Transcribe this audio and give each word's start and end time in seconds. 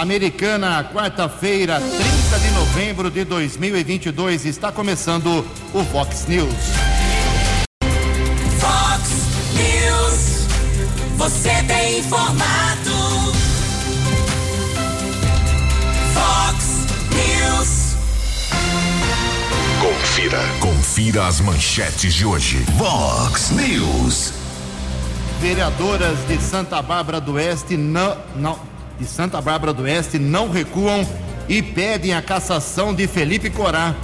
Americana, 0.00 0.82
quarta-feira, 0.94 1.78
30 1.78 2.38
de 2.38 2.50
novembro 2.52 3.10
de 3.10 3.22
2022, 3.22 4.46
está 4.46 4.72
começando 4.72 5.44
o 5.74 5.82
Vox 5.82 6.24
News. 6.26 6.54
Vox 8.56 9.10
News, 9.52 10.46
você 11.18 11.50
tem 11.64 11.98
informado. 11.98 12.90
Vox 16.14 16.86
News. 17.12 17.96
Confira, 19.82 20.40
confira 20.60 21.26
as 21.26 21.42
manchetes 21.42 22.14
de 22.14 22.24
hoje. 22.24 22.64
Vox 22.78 23.50
News. 23.50 24.32
Vereadoras 25.42 26.26
de 26.26 26.40
Santa 26.40 26.80
Bárbara 26.80 27.20
do 27.20 27.34
Oeste 27.34 27.76
não, 27.76 28.16
não 28.36 28.69
de 29.00 29.06
Santa 29.06 29.40
Bárbara 29.40 29.72
do 29.72 29.84
Oeste 29.84 30.18
não 30.18 30.50
recuam 30.50 31.06
e 31.48 31.62
pedem 31.62 32.12
a 32.12 32.20
cassação 32.20 32.94
de 32.94 33.06
Felipe 33.06 33.48
Corá. 33.48 33.94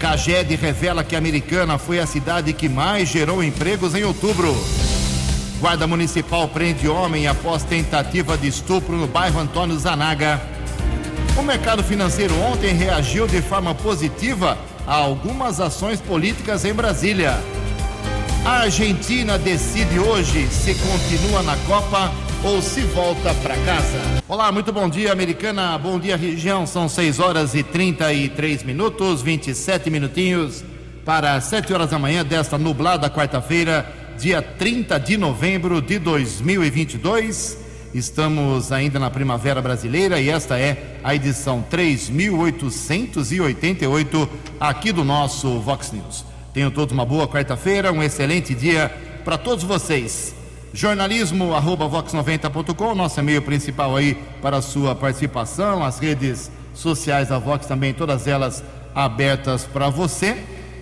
Caged 0.00 0.54
revela 0.56 1.04
que 1.04 1.14
a 1.14 1.18
Americana 1.18 1.78
foi 1.78 2.00
a 2.00 2.06
cidade 2.06 2.52
que 2.52 2.68
mais 2.68 3.08
gerou 3.08 3.42
empregos 3.42 3.94
em 3.94 4.02
outubro. 4.02 4.54
Guarda 5.60 5.86
Municipal 5.86 6.48
prende 6.48 6.88
homem 6.88 7.28
após 7.28 7.62
tentativa 7.62 8.36
de 8.36 8.48
estupro 8.48 8.96
no 8.96 9.06
bairro 9.06 9.38
Antônio 9.38 9.78
Zanaga. 9.78 10.42
O 11.38 11.42
mercado 11.42 11.84
financeiro 11.84 12.34
ontem 12.40 12.74
reagiu 12.74 13.28
de 13.28 13.40
forma 13.40 13.74
positiva 13.76 14.58
a 14.86 14.94
algumas 14.94 15.60
ações 15.60 16.00
políticas 16.00 16.64
em 16.64 16.74
Brasília. 16.74 17.38
A 18.44 18.62
Argentina 18.62 19.38
decide 19.38 19.98
hoje 19.98 20.48
se 20.48 20.74
continua 20.74 21.42
na 21.42 21.56
Copa 21.58 22.12
ou 22.44 22.60
se 22.62 22.82
volta 22.82 23.34
para 23.34 23.56
casa. 23.58 23.98
Olá, 24.28 24.50
muito 24.52 24.72
bom 24.72 24.88
dia, 24.88 25.12
americana. 25.12 25.76
Bom 25.78 25.98
dia, 25.98 26.16
região. 26.16 26.66
São 26.66 26.88
6 26.88 27.20
horas 27.20 27.54
e 27.54 27.62
33 27.62 28.62
minutos, 28.62 29.20
27 29.22 29.90
minutinhos 29.90 30.64
para 31.04 31.38
7 31.40 31.72
horas 31.72 31.90
da 31.90 31.98
manhã 31.98 32.24
desta 32.24 32.56
nublada 32.58 33.08
quarta-feira, 33.08 33.90
dia 34.18 34.42
30 34.42 35.00
de 35.00 35.16
novembro 35.16 35.80
de 35.80 35.98
2022. 35.98 37.64
Estamos 37.94 38.70
ainda 38.72 38.98
na 38.98 39.08
primavera 39.10 39.62
brasileira 39.62 40.20
e 40.20 40.28
esta 40.28 40.58
é 40.58 40.98
a 41.02 41.14
edição 41.14 41.62
3888 41.62 44.28
aqui 44.60 44.92
do 44.92 45.02
nosso 45.04 45.60
Vox 45.60 45.92
News. 45.92 46.26
Tenham 46.52 46.70
todos 46.70 46.92
uma 46.92 47.06
boa 47.06 47.26
quarta-feira, 47.26 47.90
um 47.92 48.02
excelente 48.02 48.54
dia 48.54 48.94
para 49.24 49.38
todos 49.38 49.64
vocês. 49.64 50.35
Jornalismo 50.76 51.54
arroba 51.54 51.88
vox90.com, 51.88 52.94
nosso 52.94 53.18
e-mail 53.18 53.40
principal 53.40 53.96
aí 53.96 54.14
para 54.42 54.58
a 54.58 54.62
sua 54.62 54.94
participação, 54.94 55.82
as 55.82 55.98
redes 55.98 56.50
sociais 56.74 57.28
da 57.28 57.38
Vox 57.38 57.64
também, 57.64 57.94
todas 57.94 58.26
elas 58.26 58.62
abertas 58.94 59.64
para 59.64 59.88
você. 59.88 60.36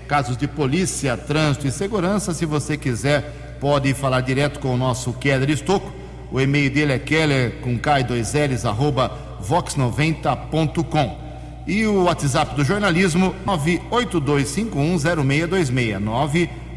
Casos 0.08 0.36
de 0.36 0.48
polícia, 0.48 1.16
trânsito 1.16 1.68
e 1.68 1.70
segurança, 1.70 2.34
se 2.34 2.44
você 2.44 2.76
quiser, 2.76 3.56
pode 3.60 3.94
falar 3.94 4.22
direto 4.22 4.58
com 4.58 4.74
o 4.74 4.76
nosso 4.76 5.12
Keller 5.12 5.48
Estocco. 5.48 5.92
O 6.32 6.40
e-mail 6.40 6.72
dele 6.72 6.92
é 6.92 6.98
keller 6.98 7.60
com 7.60 7.78
K2Ls 7.78 8.68
arroba 8.68 9.16
vox90.com. 9.48 11.18
E 11.68 11.86
o 11.86 12.02
WhatsApp 12.02 12.56
do 12.56 12.64
jornalismo 12.64 13.32
982510626. 13.46 16.00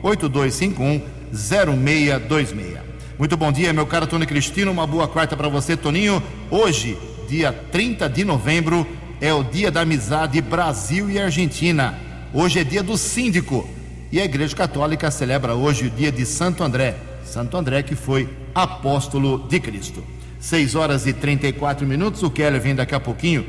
982510626. 0.03 2.86
Muito 3.17 3.35
bom 3.35 3.51
dia, 3.51 3.73
meu 3.73 3.87
caro 3.87 4.05
Tony 4.05 4.27
Cristino. 4.27 4.71
Uma 4.71 4.85
boa 4.85 5.07
quarta 5.07 5.35
para 5.35 5.49
você, 5.49 5.75
Toninho. 5.75 6.21
Hoje, 6.51 6.95
dia 7.27 7.51
30 7.51 8.07
de 8.07 8.23
novembro, 8.23 8.85
é 9.19 9.33
o 9.33 9.43
dia 9.43 9.71
da 9.71 9.81
amizade 9.81 10.39
Brasil 10.39 11.09
e 11.09 11.19
Argentina. 11.19 11.97
Hoje 12.31 12.59
é 12.59 12.63
dia 12.63 12.83
do 12.83 12.95
síndico. 12.95 13.67
E 14.11 14.21
a 14.21 14.25
Igreja 14.25 14.55
Católica 14.55 15.09
celebra 15.09 15.55
hoje 15.55 15.87
o 15.87 15.89
dia 15.89 16.11
de 16.11 16.27
Santo 16.27 16.63
André. 16.63 16.95
Santo 17.25 17.57
André 17.57 17.81
que 17.81 17.95
foi 17.95 18.29
apóstolo 18.53 19.47
de 19.49 19.59
Cristo. 19.59 20.03
6 20.39 20.75
horas 20.75 21.07
e 21.07 21.11
34 21.11 21.87
minutos. 21.87 22.21
O 22.21 22.29
Keller 22.29 22.61
vem 22.61 22.75
daqui 22.75 22.93
a 22.93 22.99
pouquinho 22.99 23.47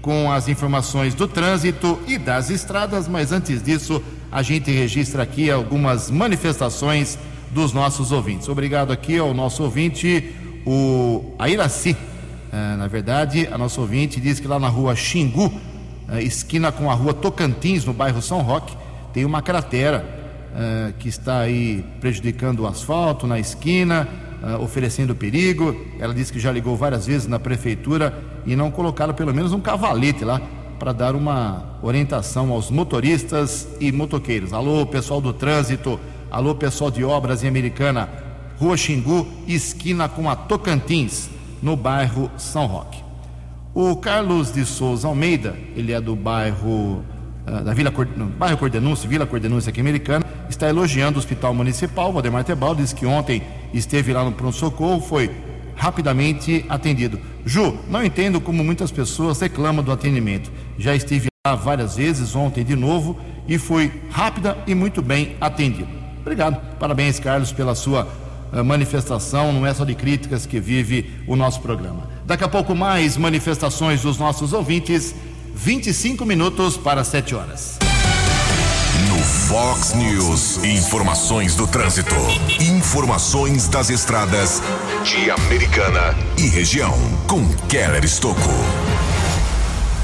com 0.00 0.30
as 0.30 0.46
informações 0.46 1.12
do 1.12 1.26
trânsito 1.26 1.98
e 2.06 2.18
das 2.18 2.50
estradas, 2.50 3.08
mas 3.08 3.32
antes 3.32 3.64
disso, 3.64 4.00
a 4.30 4.42
gente 4.42 4.70
registra 4.70 5.24
aqui 5.24 5.50
algumas 5.50 6.08
manifestações 6.08 7.18
dos 7.50 7.72
nossos 7.72 8.12
ouvintes. 8.12 8.48
Obrigado 8.48 8.92
aqui 8.92 9.18
ao 9.18 9.32
nosso 9.32 9.62
ouvinte, 9.62 10.34
o 10.66 11.34
Airaci. 11.38 11.96
É, 12.52 12.76
na 12.76 12.86
verdade, 12.86 13.48
a 13.50 13.58
nossa 13.58 13.80
ouvinte 13.80 14.20
diz 14.20 14.40
que 14.40 14.48
lá 14.48 14.58
na 14.58 14.68
rua 14.68 14.94
Xingu, 14.96 15.52
é, 16.08 16.22
esquina 16.22 16.72
com 16.72 16.90
a 16.90 16.94
rua 16.94 17.12
Tocantins, 17.12 17.84
no 17.84 17.92
bairro 17.92 18.22
São 18.22 18.40
Roque, 18.40 18.76
tem 19.12 19.24
uma 19.24 19.42
cratera 19.42 20.04
é, 20.56 20.92
que 20.98 21.08
está 21.08 21.40
aí 21.40 21.84
prejudicando 22.00 22.60
o 22.60 22.66
asfalto 22.66 23.26
na 23.26 23.38
esquina, 23.38 24.08
oferecendo 24.60 25.16
perigo. 25.16 25.74
Ela 25.98 26.14
disse 26.14 26.32
que 26.32 26.38
já 26.38 26.52
ligou 26.52 26.76
várias 26.76 27.06
vezes 27.06 27.26
na 27.26 27.40
prefeitura 27.40 28.16
e 28.46 28.54
não 28.54 28.70
colocaram 28.70 29.12
pelo 29.12 29.34
menos 29.34 29.52
um 29.52 29.60
cavalete 29.60 30.24
lá 30.24 30.40
para 30.78 30.92
dar 30.92 31.16
uma 31.16 31.76
orientação 31.82 32.52
aos 32.52 32.70
motoristas 32.70 33.66
e 33.80 33.90
motoqueiros. 33.90 34.52
Alô, 34.52 34.86
pessoal 34.86 35.20
do 35.20 35.32
trânsito, 35.32 35.98
alô, 36.30 36.54
pessoal 36.54 36.90
de 36.90 37.04
obras 37.04 37.42
em 37.42 37.48
Americana, 37.48 38.08
Rua 38.58 38.76
Xingu, 38.76 39.26
esquina 39.46 40.08
com 40.08 40.28
a 40.28 40.36
Tocantins, 40.36 41.30
no 41.62 41.76
bairro 41.76 42.30
São 42.36 42.66
Roque. 42.66 43.02
O 43.74 43.96
Carlos 43.96 44.52
de 44.52 44.64
Souza 44.64 45.06
Almeida, 45.08 45.56
ele 45.76 45.92
é 45.92 46.00
do 46.00 46.16
bairro 46.16 47.04
uh, 47.46 47.64
da 47.64 47.72
Vila 47.72 47.92
no 48.16 48.26
bairro 48.26 48.58
Cordenúncio, 48.58 49.08
Vila 49.08 49.26
Cordenúncio 49.26 49.70
aqui 49.70 49.80
americana, 49.80 50.24
está 50.48 50.68
elogiando 50.68 51.16
o 51.16 51.18
Hospital 51.18 51.54
Municipal. 51.54 52.12
Valdemar 52.12 52.44
Tebal 52.44 52.74
disse 52.74 52.94
que 52.94 53.06
ontem 53.06 53.42
esteve 53.72 54.12
lá 54.12 54.24
no 54.24 54.32
pronto-socorro, 54.32 55.00
foi 55.00 55.30
rapidamente 55.76 56.64
atendido. 56.68 57.20
Ju, 57.44 57.78
não 57.88 58.04
entendo 58.04 58.40
como 58.40 58.64
muitas 58.64 58.90
pessoas 58.90 59.40
reclamam 59.40 59.84
do 59.84 59.92
atendimento. 59.92 60.50
Já 60.76 60.94
estive 60.94 61.28
lá 61.46 61.54
várias 61.54 61.96
vezes, 61.96 62.34
ontem 62.34 62.64
de 62.64 62.74
novo, 62.74 63.16
e 63.46 63.58
fui 63.58 63.92
rápida 64.10 64.58
e 64.66 64.74
muito 64.74 65.00
bem 65.00 65.36
atendido. 65.40 65.97
Obrigado. 66.28 66.60
Parabéns, 66.78 67.18
Carlos, 67.18 67.52
pela 67.52 67.74
sua 67.74 68.06
uh, 68.52 68.62
manifestação. 68.62 69.50
Não 69.50 69.66
é 69.66 69.72
só 69.72 69.82
de 69.82 69.94
críticas 69.94 70.44
que 70.44 70.60
vive 70.60 71.10
o 71.26 71.34
nosso 71.34 71.58
programa. 71.62 72.06
Daqui 72.26 72.44
a 72.44 72.48
pouco 72.48 72.74
mais 72.74 73.16
manifestações 73.16 74.02
dos 74.02 74.18
nossos 74.18 74.52
ouvintes. 74.52 75.14
25 75.54 76.26
minutos 76.26 76.76
para 76.76 77.02
7 77.02 77.34
horas. 77.34 77.78
No 79.08 79.16
Fox 79.16 79.94
News, 79.94 80.62
informações 80.62 81.56
do 81.56 81.66
trânsito, 81.66 82.14
informações 82.60 83.66
das 83.66 83.88
estradas 83.88 84.62
de 85.02 85.30
Americana 85.30 86.14
e 86.36 86.46
região, 86.46 86.92
com 87.26 87.48
Keller 87.68 88.04
Estocco. 88.04 88.52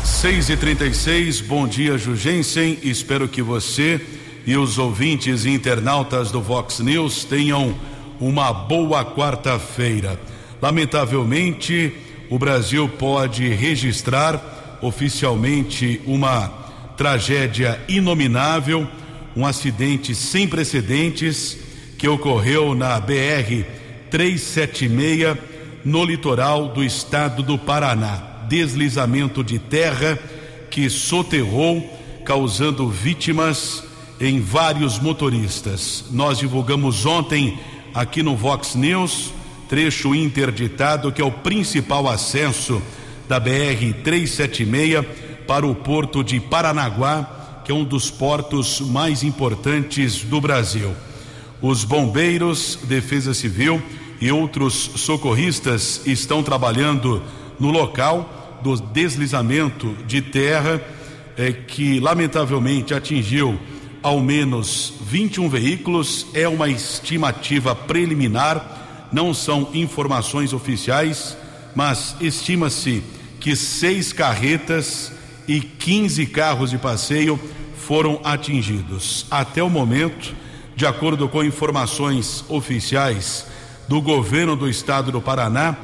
6 0.03 0.49
e 0.49 0.57
36 0.57 1.43
bom 1.43 1.69
dia, 1.69 1.99
Jugensen. 1.99 2.79
Espero 2.83 3.29
que 3.29 3.43
você 3.43 4.01
e 4.47 4.57
os 4.57 4.79
ouvintes 4.79 5.45
e 5.45 5.51
internautas 5.51 6.31
do 6.31 6.41
Vox 6.41 6.81
News 6.81 7.25
tenham 7.25 7.75
uma 8.21 8.53
boa 8.53 9.05
quarta-feira. 9.05 10.19
Lamentavelmente, 10.61 11.93
o 12.31 12.39
Brasil 12.39 12.89
pode 12.89 13.49
registrar 13.49 14.79
oficialmente 14.81 16.01
uma 16.07 16.49
tragédia 16.97 17.81
inominável, 17.89 18.87
um 19.37 19.47
acidente 19.47 20.15
sem 20.15 20.47
precedentes 20.47 21.59
que 21.99 22.07
ocorreu 22.07 22.75
na 22.75 23.01
BR 23.01 23.65
376 24.11 25.37
no 25.85 26.05
litoral 26.05 26.69
do 26.69 26.85
estado 26.85 27.43
do 27.43 27.59
Paraná. 27.59 28.47
Deslizamento 28.49 29.43
de 29.43 29.59
terra 29.59 30.19
que 30.71 30.89
soterrou, 30.91 31.83
causando 32.25 32.89
vítimas 32.89 33.85
em 34.21 34.41
vários 34.41 34.99
motoristas. 34.99 36.05
Nós 36.11 36.39
divulgamos 36.39 37.05
ontem 37.05 37.59
aqui 37.93 38.23
no 38.23 38.37
Vox 38.37 38.75
News 38.75 39.33
trecho 39.69 40.15
interditado 40.15 41.11
que 41.11 41.23
é 41.23 41.25
o 41.25 41.33
principal 41.33 42.09
acesso 42.09 42.81
da 43.29 43.41
BR 43.41 43.93
376 44.05 45.05
para 45.47 45.67
o 45.67 45.75
porto 45.75 46.23
de 46.23 46.39
Paranaguá, 46.41 47.61
que 47.65 47.73
é 47.73 47.75
um 47.75 47.85
dos 47.85 48.11
portos 48.11 48.81
mais 48.81 49.23
importantes 49.23 50.23
do 50.23 50.41
Brasil. 50.41 50.95
Os 51.61 51.85
bombeiros, 51.85 52.79
Defesa 52.85 53.33
Civil 53.33 53.83
e 54.21 54.31
outros 54.31 54.75
socorristas 54.97 56.03
estão 56.07 56.43
trabalhando 56.43 57.23
no 57.59 57.71
local 57.71 58.59
do 58.63 58.77
deslizamento 58.77 59.95
de 60.07 60.23
terra 60.23 60.81
é, 61.37 61.53
que 61.53 62.01
lamentavelmente 62.01 62.95
atingiu 62.95 63.59
ao 64.05 64.21
menos 64.21 64.93
21 65.01 65.49
veículos. 65.49 66.27
É 66.35 66.47
uma 66.47 66.69
estimativa 66.69 67.75
preliminar, 67.75 69.09
não 69.11 69.33
são 69.33 69.71
informações 69.73 70.53
oficiais, 70.53 71.37
mas 71.75 72.15
estima-se 72.21 73.03
que 73.41 73.57
seis 73.57 74.13
carretas 74.13 75.11
e 75.49 75.61
15 75.61 76.27
carros 76.27 76.71
de 76.71 76.79
passeio 76.79 77.41
foram 77.77 78.21
atingidos. 78.23 79.27
Até 79.31 79.63
o 79.63 79.71
momento, 79.71 80.35
de 80.77 80.87
acordo 80.87 81.27
com 81.29 81.43
informações 81.43 82.45
oficiais 82.49 83.47
do 83.89 84.03
governo 84.03 84.55
do 84.55 84.69
estado 84.69 85.11
do 85.11 85.21
Paraná, 85.21 85.77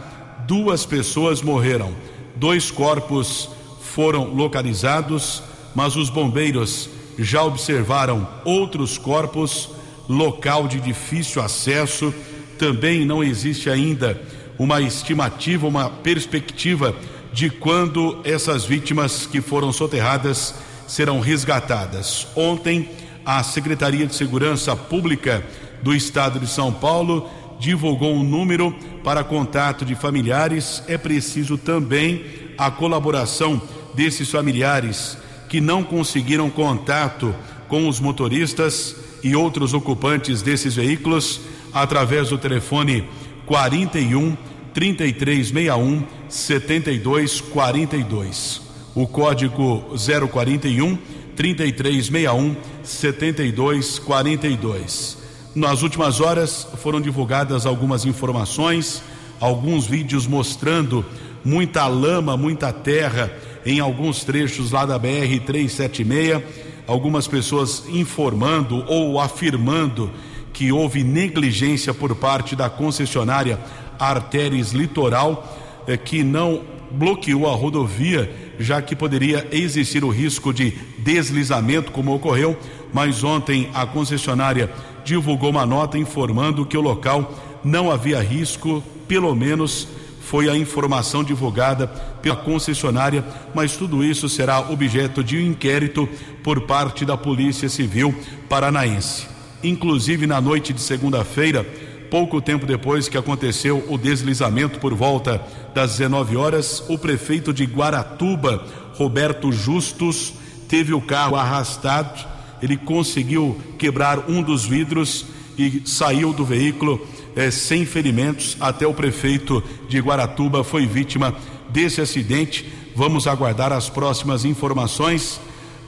duas 0.46 0.84
pessoas 0.84 1.40
morreram. 1.40 1.94
Dois 2.36 2.70
corpos 2.70 3.48
foram 3.80 4.24
localizados, 4.34 5.42
mas 5.74 5.96
os 5.96 6.10
bombeiros 6.10 6.88
já 7.22 7.42
observaram 7.42 8.26
outros 8.44 8.96
corpos, 8.96 9.70
local 10.08 10.66
de 10.66 10.80
difícil 10.80 11.42
acesso. 11.42 12.14
Também 12.58 13.04
não 13.04 13.22
existe 13.22 13.68
ainda 13.68 14.20
uma 14.58 14.80
estimativa, 14.80 15.66
uma 15.66 15.88
perspectiva 15.88 16.94
de 17.32 17.48
quando 17.48 18.20
essas 18.24 18.64
vítimas 18.64 19.26
que 19.26 19.40
foram 19.40 19.72
soterradas 19.72 20.54
serão 20.86 21.20
resgatadas. 21.20 22.26
Ontem, 22.34 22.90
a 23.24 23.42
Secretaria 23.42 24.06
de 24.06 24.14
Segurança 24.14 24.74
Pública 24.74 25.44
do 25.82 25.94
Estado 25.94 26.40
de 26.40 26.46
São 26.46 26.72
Paulo 26.72 27.28
divulgou 27.58 28.14
um 28.14 28.24
número 28.24 28.74
para 29.04 29.22
contato 29.22 29.84
de 29.84 29.94
familiares. 29.94 30.82
É 30.88 30.96
preciso 30.96 31.56
também 31.56 32.24
a 32.56 32.70
colaboração 32.70 33.60
desses 33.94 34.30
familiares 34.30 35.16
que 35.50 35.60
não 35.60 35.82
conseguiram 35.82 36.48
contato 36.48 37.34
com 37.66 37.88
os 37.88 37.98
motoristas 37.98 38.94
e 39.22 39.34
outros 39.34 39.74
ocupantes 39.74 40.40
desses 40.42 40.76
veículos 40.76 41.40
através 41.74 42.28
do 42.28 42.38
telefone 42.38 43.04
41 43.46 44.36
3361 44.72 46.04
7242. 46.28 48.62
O 48.94 49.08
código 49.08 49.86
041 50.30 50.96
3361 51.34 52.56
7242. 52.84 55.18
Nas 55.52 55.82
últimas 55.82 56.20
horas 56.20 56.64
foram 56.76 57.00
divulgadas 57.00 57.66
algumas 57.66 58.04
informações, 58.04 59.02
alguns 59.40 59.84
vídeos 59.84 60.28
mostrando 60.28 61.04
muita 61.44 61.88
lama, 61.88 62.36
muita 62.36 62.72
terra 62.72 63.32
em 63.64 63.80
alguns 63.80 64.24
trechos 64.24 64.70
lá 64.70 64.86
da 64.86 64.98
BR 64.98 65.40
376, 65.44 66.42
algumas 66.86 67.26
pessoas 67.26 67.84
informando 67.88 68.84
ou 68.88 69.20
afirmando 69.20 70.10
que 70.52 70.72
houve 70.72 71.04
negligência 71.04 71.94
por 71.94 72.14
parte 72.16 72.56
da 72.56 72.68
concessionária 72.68 73.58
Artéries 73.98 74.72
Litoral, 74.72 75.56
eh, 75.86 75.96
que 75.96 76.24
não 76.24 76.62
bloqueou 76.90 77.48
a 77.48 77.54
rodovia, 77.54 78.30
já 78.58 78.82
que 78.82 78.96
poderia 78.96 79.46
existir 79.52 80.02
o 80.02 80.08
risco 80.08 80.52
de 80.52 80.72
deslizamento, 80.98 81.92
como 81.92 82.14
ocorreu, 82.14 82.56
mas 82.92 83.22
ontem 83.22 83.70
a 83.72 83.86
concessionária 83.86 84.70
divulgou 85.04 85.50
uma 85.50 85.64
nota 85.64 85.96
informando 85.96 86.66
que 86.66 86.76
o 86.76 86.80
local 86.80 87.32
não 87.62 87.90
havia 87.90 88.20
risco, 88.20 88.82
pelo 89.06 89.34
menos 89.34 89.86
foi 90.30 90.48
a 90.48 90.56
informação 90.56 91.24
divulgada 91.24 91.88
pela 92.22 92.36
concessionária, 92.36 93.24
mas 93.52 93.76
tudo 93.76 94.04
isso 94.04 94.28
será 94.28 94.60
objeto 94.60 95.24
de 95.24 95.36
um 95.36 95.40
inquérito 95.40 96.08
por 96.40 96.60
parte 96.68 97.04
da 97.04 97.16
Polícia 97.16 97.68
Civil 97.68 98.14
Paranaense. 98.48 99.26
Inclusive, 99.60 100.28
na 100.28 100.40
noite 100.40 100.72
de 100.72 100.80
segunda-feira, 100.80 101.66
pouco 102.08 102.40
tempo 102.40 102.64
depois 102.64 103.08
que 103.08 103.18
aconteceu 103.18 103.84
o 103.88 103.98
deslizamento 103.98 104.78
por 104.78 104.94
volta 104.94 105.42
das 105.74 105.98
19 105.98 106.36
horas, 106.36 106.84
o 106.88 106.96
prefeito 106.96 107.52
de 107.52 107.64
Guaratuba, 107.64 108.64
Roberto 108.94 109.50
Justus, 109.50 110.34
teve 110.68 110.94
o 110.94 111.00
carro 111.00 111.34
arrastado. 111.34 112.24
Ele 112.62 112.76
conseguiu 112.76 113.60
quebrar 113.76 114.30
um 114.30 114.44
dos 114.44 114.64
vidros 114.64 115.26
e 115.58 115.82
saiu 115.84 116.32
do 116.32 116.44
veículo 116.44 117.04
eh, 117.36 117.50
sem 117.50 117.84
ferimentos. 117.84 118.56
Até 118.60 118.86
o 118.86 118.94
prefeito 118.94 119.62
de 119.88 119.98
Guaratuba 120.00 120.62
foi 120.64 120.86
vítima 120.86 121.34
desse 121.68 122.00
acidente. 122.00 122.66
Vamos 122.94 123.26
aguardar 123.26 123.72
as 123.72 123.88
próximas 123.88 124.44
informações 124.44 125.40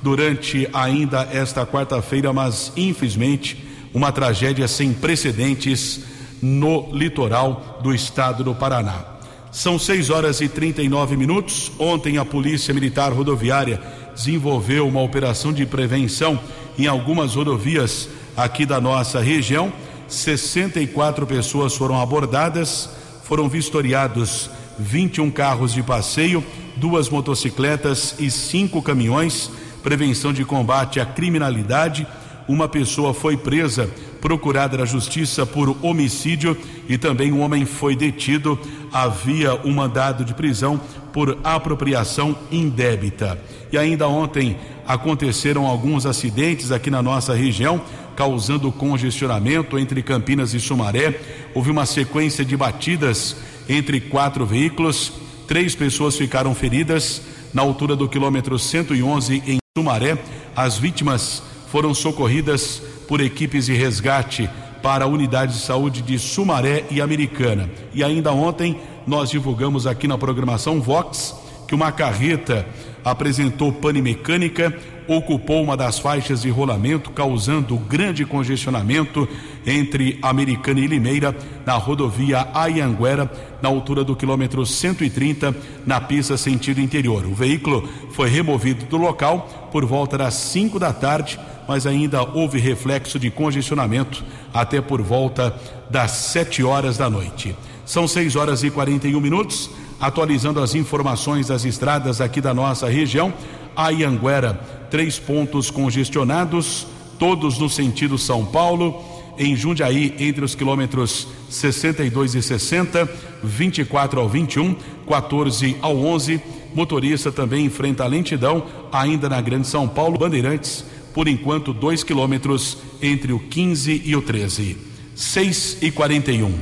durante 0.03 0.69
ainda 0.73 1.29
esta 1.33 1.65
quarta-feira, 1.65 2.33
mas 2.33 2.73
infelizmente 2.77 3.65
uma 3.95 4.11
tragédia 4.11 4.67
sem 4.67 4.93
precedentes 4.93 6.01
no 6.41 6.89
litoral 6.93 7.79
do 7.83 7.95
estado 7.95 8.43
do 8.43 8.55
Paraná. 8.55 9.05
São 9.53 9.79
6 9.79 10.11
horas 10.11 10.41
e 10.41 10.49
39 10.49 11.17
minutos. 11.17 11.71
Ontem 11.79 12.17
a 12.17 12.25
Polícia 12.25 12.73
Militar 12.73 13.13
Rodoviária 13.13 13.81
desenvolveu 14.15 14.89
uma 14.89 15.03
operação 15.03 15.53
de 15.53 15.67
prevenção 15.67 16.41
em 16.79 16.87
algumas 16.87 17.35
rodovias 17.35 18.09
aqui 18.37 18.65
da 18.65 18.81
nossa 18.81 19.21
região. 19.21 19.73
64 20.13 21.27
pessoas 21.27 21.75
foram 21.75 22.01
abordadas, 22.01 22.89
foram 23.25 23.49
vistoriados 23.49 24.51
21 24.79 25.31
carros 25.31 25.73
de 25.73 25.83
passeio, 25.83 26.45
duas 26.77 27.09
motocicletas 27.09 28.15
e 28.19 28.31
cinco 28.31 28.83
caminhões. 28.83 29.51
Prevenção 29.83 30.33
de 30.33 30.45
combate 30.45 31.01
à 31.01 31.07
criminalidade. 31.07 32.07
Uma 32.47 32.69
pessoa 32.69 33.15
foi 33.15 33.37
presa 33.37 33.89
procurada 34.21 34.77
na 34.77 34.85
justiça 34.85 35.45
por 35.45 35.77
homicídio 35.83 36.57
e 36.89 36.97
também 36.97 37.33
um 37.33 37.41
homem 37.41 37.65
foi 37.65 37.97
detido. 37.97 38.59
Havia 38.93 39.55
um 39.65 39.73
mandado 39.73 40.25
de 40.25 40.35
prisão 40.35 40.81
por 41.13 41.39
apropriação 41.43 42.37
indébita. 42.51 43.39
E 43.73 43.79
ainda 43.79 44.09
ontem 44.09 44.57
aconteceram 44.87 45.67
alguns 45.67 46.07
acidentes 46.07 46.71
aqui 46.71 46.91
na 46.91 47.03
nossa 47.03 47.35
região, 47.35 47.81
causando 48.17 48.71
congestionamento 48.71 49.79
entre 49.79 50.03
Campinas 50.03 50.55
e 50.55 50.61
Sumaré. 50.61 51.21
Houve 51.55 51.71
uma 51.71 51.87
sequência 51.87 52.45
de 52.45 52.57
batidas 52.57 53.37
entre 53.69 54.01
quatro 54.01 54.45
veículos. 54.45 55.13
Três 55.47 55.75
pessoas 55.75 56.17
ficaram 56.17 56.55
feridas 56.55 57.23
na 57.53 57.63
altura 57.63 57.95
do 57.95 58.09
quilômetro 58.09 58.59
111 58.59 59.43
em 59.47 59.59
Sumaré. 59.77 60.19
As 60.55 60.79
vítimas 60.79 61.43
foram 61.71 61.95
socorridas 61.95 62.83
por 63.09 63.21
equipes 63.21 63.67
de 63.67 63.75
resgate 63.75 64.49
para 64.83 65.05
a 65.05 65.09
unidade 65.09 65.55
de 65.55 65.61
saúde 65.61 66.03
de 66.03 66.19
Sumaré 66.19 66.85
e 66.91 67.01
Americana. 67.01 67.71
E 67.95 68.03
ainda 68.03 68.33
ontem 68.33 68.79
nós 69.07 69.31
divulgamos 69.31 69.87
aqui 69.87 70.09
na 70.09 70.19
programação 70.19 70.81
Vox 70.81 71.35
que 71.69 71.75
uma 71.75 71.91
carreta 71.91 72.67
apresentou 73.05 73.73
pane 73.73 74.03
mecânica, 74.03 74.77
ocupou 75.09 75.63
uma 75.63 75.77
das 75.77 75.99
faixas 75.99 76.43
de 76.43 76.51
rolamento, 76.51 77.11
causando 77.11 77.77
grande 77.77 78.25
congestionamento 78.25 79.29
entre 79.67 80.19
Americana 80.23 80.81
e 80.81 80.87
Limeira, 80.87 81.37
na 81.65 81.75
rodovia 81.75 82.49
Ayanguera, 82.55 83.31
na 83.61 83.69
altura 83.69 84.03
do 84.05 84.17
quilômetro 84.17 84.65
130, 84.65 85.55
na 85.87 86.01
pista 86.01 86.37
sentido 86.37 86.81
interior. 86.81 87.25
O 87.27 87.35
veículo 87.35 87.89
foi 88.11 88.29
removido 88.29 88.85
do 88.87 88.97
local 88.97 89.69
por 89.71 89.85
volta 89.85 90.19
das 90.19 90.35
5 90.35 90.79
da 90.79 90.93
tarde 90.93 91.39
mas 91.67 91.87
ainda 91.87 92.23
houve 92.23 92.59
reflexo 92.59 93.19
de 93.19 93.31
congestionamento 93.31 94.25
até 94.53 94.81
por 94.81 95.01
volta 95.01 95.55
das 95.89 96.11
7 96.11 96.63
horas 96.63 96.97
da 96.97 97.09
noite. 97.09 97.57
São 97.85 98.07
6 98.07 98.37
horas 98.37 98.63
e 98.63 98.71
41 98.71 99.21
minutos, 99.21 99.71
atualizando 100.01 100.61
as 100.61 100.75
informações 100.75 101.49
das 101.49 101.65
estradas 101.65 102.21
aqui 102.21 102.41
da 102.41 102.55
nossa 102.55 102.89
região. 102.89 103.33
Ayanguera, 103.75 104.61
três 104.93 105.19
pontos 105.19 105.71
congestionados, 105.71 106.87
todos 107.19 107.59
no 107.59 107.69
sentido 107.69 108.19
São 108.19 108.45
Paulo. 108.45 109.03
Em 109.39 109.57
Jundiaí, 109.57 110.15
entre 110.19 110.45
os 110.45 110.55
quilômetros 110.55 111.27
62 111.49 112.35
e 112.35 112.43
60, 112.43 113.11
24 113.43 114.21
ao 114.21 114.29
21, 114.29 114.77
14 115.09 115.79
ao 115.81 115.97
11. 115.97 116.39
Motorista 116.75 117.33
também 117.33 117.65
enfrenta 117.65 118.05
a 118.05 118.07
lentidão, 118.07 118.67
ainda 118.93 119.31
na 119.31 119.41
Grande 119.41 119.67
São 119.67 119.89
Paulo. 119.89 120.19
Bandeirantes, 120.19 120.85
por 121.15 121.27
enquanto, 121.27 121.73
2 121.73 122.05
quilômetros 122.05 122.77
entre 123.01 123.33
o 123.33 123.39
15 123.39 124.03
e 124.05 124.15
o 124.15 124.21
13. 124.21 124.77
6 125.17 125.79
e 125.81 125.91
41. 125.91 126.53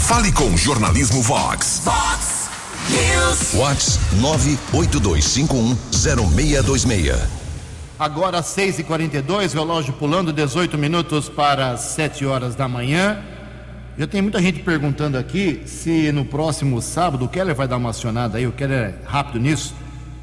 Fale 0.00 0.30
com 0.32 0.54
Jornalismo 0.54 1.22
Vox. 1.22 1.80
Vox 1.82 2.31
News. 2.92 3.54
Vox 3.54 3.98
982510626. 4.20 7.16
Agora 7.98 8.42
6 8.42 8.78
e 8.78 8.84
42 8.84 9.52
relógio 9.52 9.92
pulando 9.94 10.32
18 10.32 10.78
minutos 10.78 11.28
para 11.28 11.76
7 11.76 12.24
horas 12.26 12.54
da 12.54 12.68
manhã. 12.68 13.20
Já 13.98 14.06
tem 14.06 14.22
muita 14.22 14.40
gente 14.40 14.60
perguntando 14.60 15.18
aqui 15.18 15.62
se 15.66 16.12
no 16.12 16.24
próximo 16.24 16.80
sábado 16.80 17.24
o 17.24 17.28
Keller 17.28 17.54
vai 17.54 17.68
dar 17.68 17.76
uma 17.76 17.90
acionada 17.90 18.38
aí, 18.38 18.46
o 18.46 18.52
Keller 18.52 18.78
é 18.78 18.94
rápido 19.06 19.38
nisso 19.38 19.74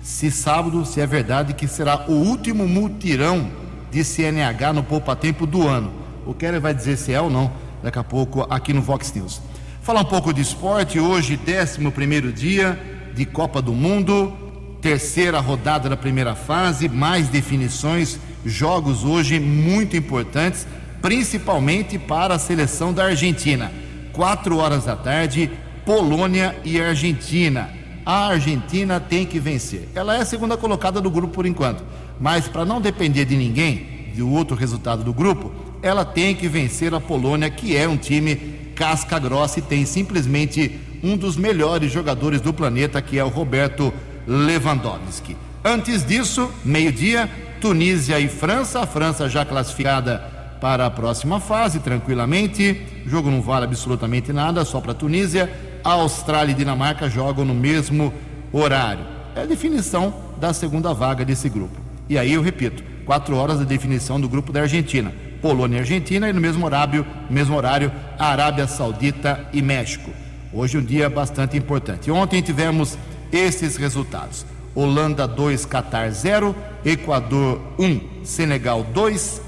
se 0.02 0.32
sábado, 0.32 0.86
se 0.86 1.02
é 1.02 1.06
verdade 1.06 1.54
que 1.54 1.68
será 1.68 2.06
o 2.08 2.14
último 2.14 2.68
mutirão 2.68 3.52
de 3.92 4.04
CNH 4.04 4.74
no 4.74 4.84
Poupa 4.84 5.16
Tempo 5.16 5.46
do 5.46 5.68
ano. 5.68 5.94
O 6.26 6.34
Keller 6.34 6.62
vai 6.62 6.74
dizer 6.74 6.98
se 6.98 7.14
é 7.14 7.22
ou 7.22 7.30
não 7.30 7.52
daqui 7.84 8.00
a 8.00 8.04
pouco 8.04 8.48
aqui 8.50 8.74
no 8.74 8.82
Vox 8.82 9.14
News. 9.14 9.40
Falar 9.90 10.02
um 10.02 10.06
pouco 10.06 10.32
de 10.32 10.40
esporte, 10.40 11.00
hoje, 11.00 11.34
11 11.36 12.32
dia 12.32 12.80
de 13.16 13.26
Copa 13.26 13.60
do 13.60 13.74
Mundo, 13.74 14.32
terceira 14.80 15.40
rodada 15.40 15.90
da 15.90 15.98
primeira 15.98 16.36
fase, 16.36 16.88
mais 16.88 17.28
definições, 17.28 18.20
jogos 18.46 19.04
hoje 19.04 19.40
muito 19.40 19.98
importantes, 19.98 20.68
principalmente 21.02 21.98
para 21.98 22.36
a 22.36 22.38
seleção 22.38 22.94
da 22.94 23.06
Argentina. 23.06 23.72
Quatro 24.14 24.58
horas 24.58 24.86
da 24.86 24.96
tarde, 24.96 25.50
Polônia 25.84 26.56
e 26.64 26.80
Argentina. 26.80 27.72
A 28.06 28.28
Argentina 28.28 29.00
tem 29.00 29.26
que 29.26 29.40
vencer. 29.40 29.90
Ela 29.96 30.18
é 30.18 30.22
a 30.22 30.26
segunda 30.26 30.56
colocada 30.56 31.02
do 31.02 31.10
grupo 31.10 31.34
por 31.34 31.48
enquanto, 31.48 31.84
mas 32.20 32.48
para 32.48 32.64
não 32.64 32.80
depender 32.80 33.26
de 33.26 33.36
ninguém, 33.36 34.12
do 34.16 34.30
outro 34.30 34.56
resultado 34.56 35.04
do 35.04 35.14
grupo, 35.14 35.52
ela 35.82 36.06
tem 36.06 36.36
que 36.36 36.48
vencer 36.48 36.94
a 36.94 37.00
Polônia, 37.00 37.50
que 37.50 37.76
é 37.76 37.88
um 37.88 37.98
time 37.98 38.59
casca 38.80 39.20
grossa 39.20 39.60
e 39.60 39.62
tem 39.62 39.86
simplesmente 39.86 40.80
um 41.04 41.18
dos 41.18 41.36
melhores 41.36 41.92
jogadores 41.92 42.40
do 42.40 42.54
planeta, 42.54 43.02
que 43.02 43.20
é 43.20 43.24
o 43.24 43.28
Roberto 43.28 43.94
Lewandowski. 44.26 45.36
Antes 45.64 46.06
disso, 46.06 46.50
meio-dia, 46.64 47.30
Tunísia 47.60 48.18
e 48.22 48.30
França, 48.30 48.80
a 48.80 48.88
França 48.88 49.28
já 49.28 49.44
classificada 49.44 50.20
para 50.62 50.86
a 50.86 50.90
próxima 50.90 51.42
fase, 51.42 51.80
tranquilamente. 51.80 52.82
O 53.06 53.10
jogo 53.10 53.30
não 53.30 53.42
vale 53.42 53.66
absolutamente 53.66 54.32
nada, 54.32 54.64
só 54.64 54.80
para 54.80 54.94
a 54.94 54.96
Tunísia. 54.96 55.52
A 55.84 55.92
Austrália 55.92 56.54
e 56.54 56.56
Dinamarca 56.56 57.10
jogam 57.10 57.44
no 57.44 57.54
mesmo 57.54 58.14
horário. 58.50 59.06
É 59.36 59.42
a 59.42 59.46
definição 59.46 60.14
da 60.40 60.54
segunda 60.54 60.94
vaga 60.94 61.26
desse 61.26 61.50
grupo. 61.50 61.78
E 62.08 62.18
aí 62.18 62.32
eu 62.32 62.42
repito, 62.42 62.82
quatro 63.06 63.36
horas 63.36 63.60
da 63.60 63.66
definição 63.66 64.22
do 64.22 64.30
grupo 64.30 64.54
da 64.54 64.62
Argentina. 64.62 65.12
Polônia 65.42 65.78
e 65.78 65.80
Argentina 65.80 66.30
e 66.30 66.34
no 66.34 66.42
mesmo 66.42 66.66
horário, 66.66 67.06
mesmo 67.30 67.56
horário, 67.56 67.92
Arábia 68.18 68.68
Saudita 68.68 69.48
e 69.54 69.62
México. 69.62 70.12
Hoje 70.52 70.78
um 70.78 70.84
dia 70.84 71.10
bastante 71.10 71.58
importante. 71.58 72.10
Ontem 72.10 72.42
tivemos 72.42 72.98
esses 73.32 73.76
resultados: 73.76 74.46
Holanda 74.74 75.28
2, 75.28 75.66
Catar 75.66 76.10
0, 76.12 76.56
Equador 76.84 77.62
1, 77.78 78.26
Senegal 78.26 78.84
2, 78.84 79.42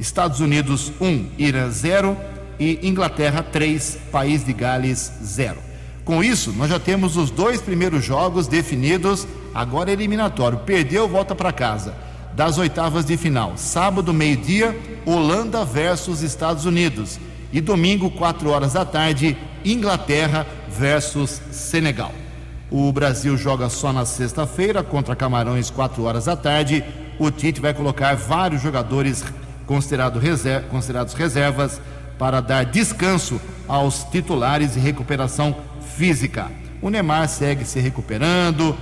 Estados 0.00 0.40
Unidos 0.40 0.92
1, 1.00 1.30
Irã 1.38 1.70
0 1.70 2.16
e 2.58 2.88
Inglaterra 2.88 3.42
3, 3.42 3.98
País 4.10 4.44
de 4.44 4.52
Gales 4.52 5.12
0. 5.22 5.56
Com 6.04 6.22
isso, 6.22 6.52
nós 6.52 6.70
já 6.70 6.78
temos 6.78 7.16
os 7.16 7.30
dois 7.30 7.60
primeiros 7.60 8.04
jogos 8.04 8.46
definidos, 8.46 9.26
agora 9.52 9.90
eliminatório. 9.90 10.58
Perdeu, 10.58 11.08
volta 11.08 11.34
para 11.34 11.52
casa. 11.52 11.94
Das 12.36 12.58
oitavas 12.58 13.06
de 13.06 13.16
final. 13.16 13.54
Sábado, 13.56 14.12
meio-dia, 14.12 14.78
Holanda 15.06 15.64
versus 15.64 16.20
Estados 16.20 16.66
Unidos. 16.66 17.18
E 17.50 17.62
domingo, 17.62 18.10
4 18.10 18.50
horas 18.50 18.74
da 18.74 18.84
tarde, 18.84 19.38
Inglaterra 19.64 20.46
versus 20.68 21.40
Senegal. 21.50 22.12
O 22.70 22.92
Brasil 22.92 23.38
joga 23.38 23.70
só 23.70 23.90
na 23.90 24.04
sexta-feira 24.04 24.82
contra 24.82 25.16
Camarões, 25.16 25.70
4 25.70 26.02
horas 26.02 26.26
da 26.26 26.36
tarde. 26.36 26.84
O 27.18 27.30
Tite 27.30 27.58
vai 27.58 27.72
colocar 27.72 28.14
vários 28.14 28.60
jogadores 28.60 29.24
considerado 29.64 30.20
considerados 30.68 31.14
reservas 31.14 31.80
para 32.18 32.42
dar 32.42 32.66
descanso 32.66 33.40
aos 33.66 34.04
titulares 34.04 34.76
e 34.76 34.78
recuperação 34.78 35.56
física. 35.96 36.50
O 36.82 36.90
Neymar 36.90 37.30
segue 37.30 37.64
se 37.64 37.80
recuperando, 37.80 38.76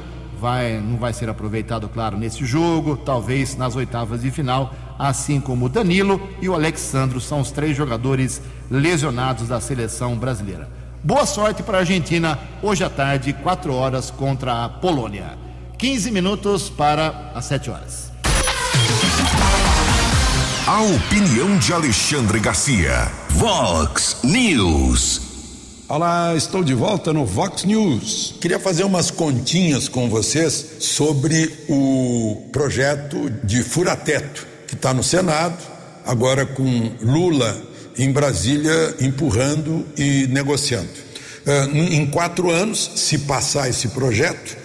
vai, 0.44 0.78
não 0.78 0.98
vai 0.98 1.10
ser 1.14 1.30
aproveitado, 1.30 1.88
claro, 1.88 2.18
nesse 2.18 2.44
jogo, 2.44 2.98
talvez 2.98 3.56
nas 3.56 3.74
oitavas 3.76 4.20
de 4.20 4.30
final, 4.30 4.74
assim 4.98 5.40
como 5.40 5.64
o 5.64 5.68
Danilo 5.70 6.20
e 6.38 6.50
o 6.50 6.54
Alexandro 6.54 7.18
são 7.18 7.40
os 7.40 7.50
três 7.50 7.74
jogadores 7.74 8.42
lesionados 8.70 9.48
da 9.48 9.58
seleção 9.58 10.14
brasileira. 10.16 10.68
Boa 11.02 11.24
sorte 11.24 11.62
para 11.62 11.78
a 11.78 11.80
Argentina 11.80 12.38
hoje 12.62 12.84
à 12.84 12.90
tarde, 12.90 13.32
4 13.32 13.72
horas 13.72 14.10
contra 14.10 14.66
a 14.66 14.68
Polônia. 14.68 15.38
15 15.78 16.10
minutos 16.10 16.68
para 16.68 17.32
as 17.34 17.46
7 17.46 17.70
horas. 17.70 18.12
A 20.66 20.82
opinião 20.82 21.56
de 21.56 21.72
Alexandre 21.72 22.38
Garcia. 22.38 23.10
Vox 23.30 24.18
News. 24.22 25.23
Olá, 25.94 26.34
estou 26.34 26.64
de 26.64 26.74
volta 26.74 27.12
no 27.12 27.24
Vox 27.24 27.62
News. 27.62 28.34
Queria 28.40 28.58
fazer 28.58 28.82
umas 28.82 29.12
continhas 29.12 29.86
com 29.86 30.10
vocês 30.10 30.66
sobre 30.80 31.48
o 31.68 32.48
projeto 32.50 33.30
de 33.44 33.62
furateto 33.62 34.44
que 34.66 34.74
está 34.74 34.92
no 34.92 35.04
Senado, 35.04 35.56
agora 36.04 36.44
com 36.44 36.90
Lula 37.00 37.62
em 37.96 38.10
Brasília 38.10 38.96
empurrando 39.00 39.86
e 39.96 40.26
negociando. 40.26 40.90
Em 41.72 42.04
quatro 42.06 42.50
anos, 42.50 42.90
se 42.96 43.18
passar 43.18 43.70
esse 43.70 43.86
projeto, 43.86 44.56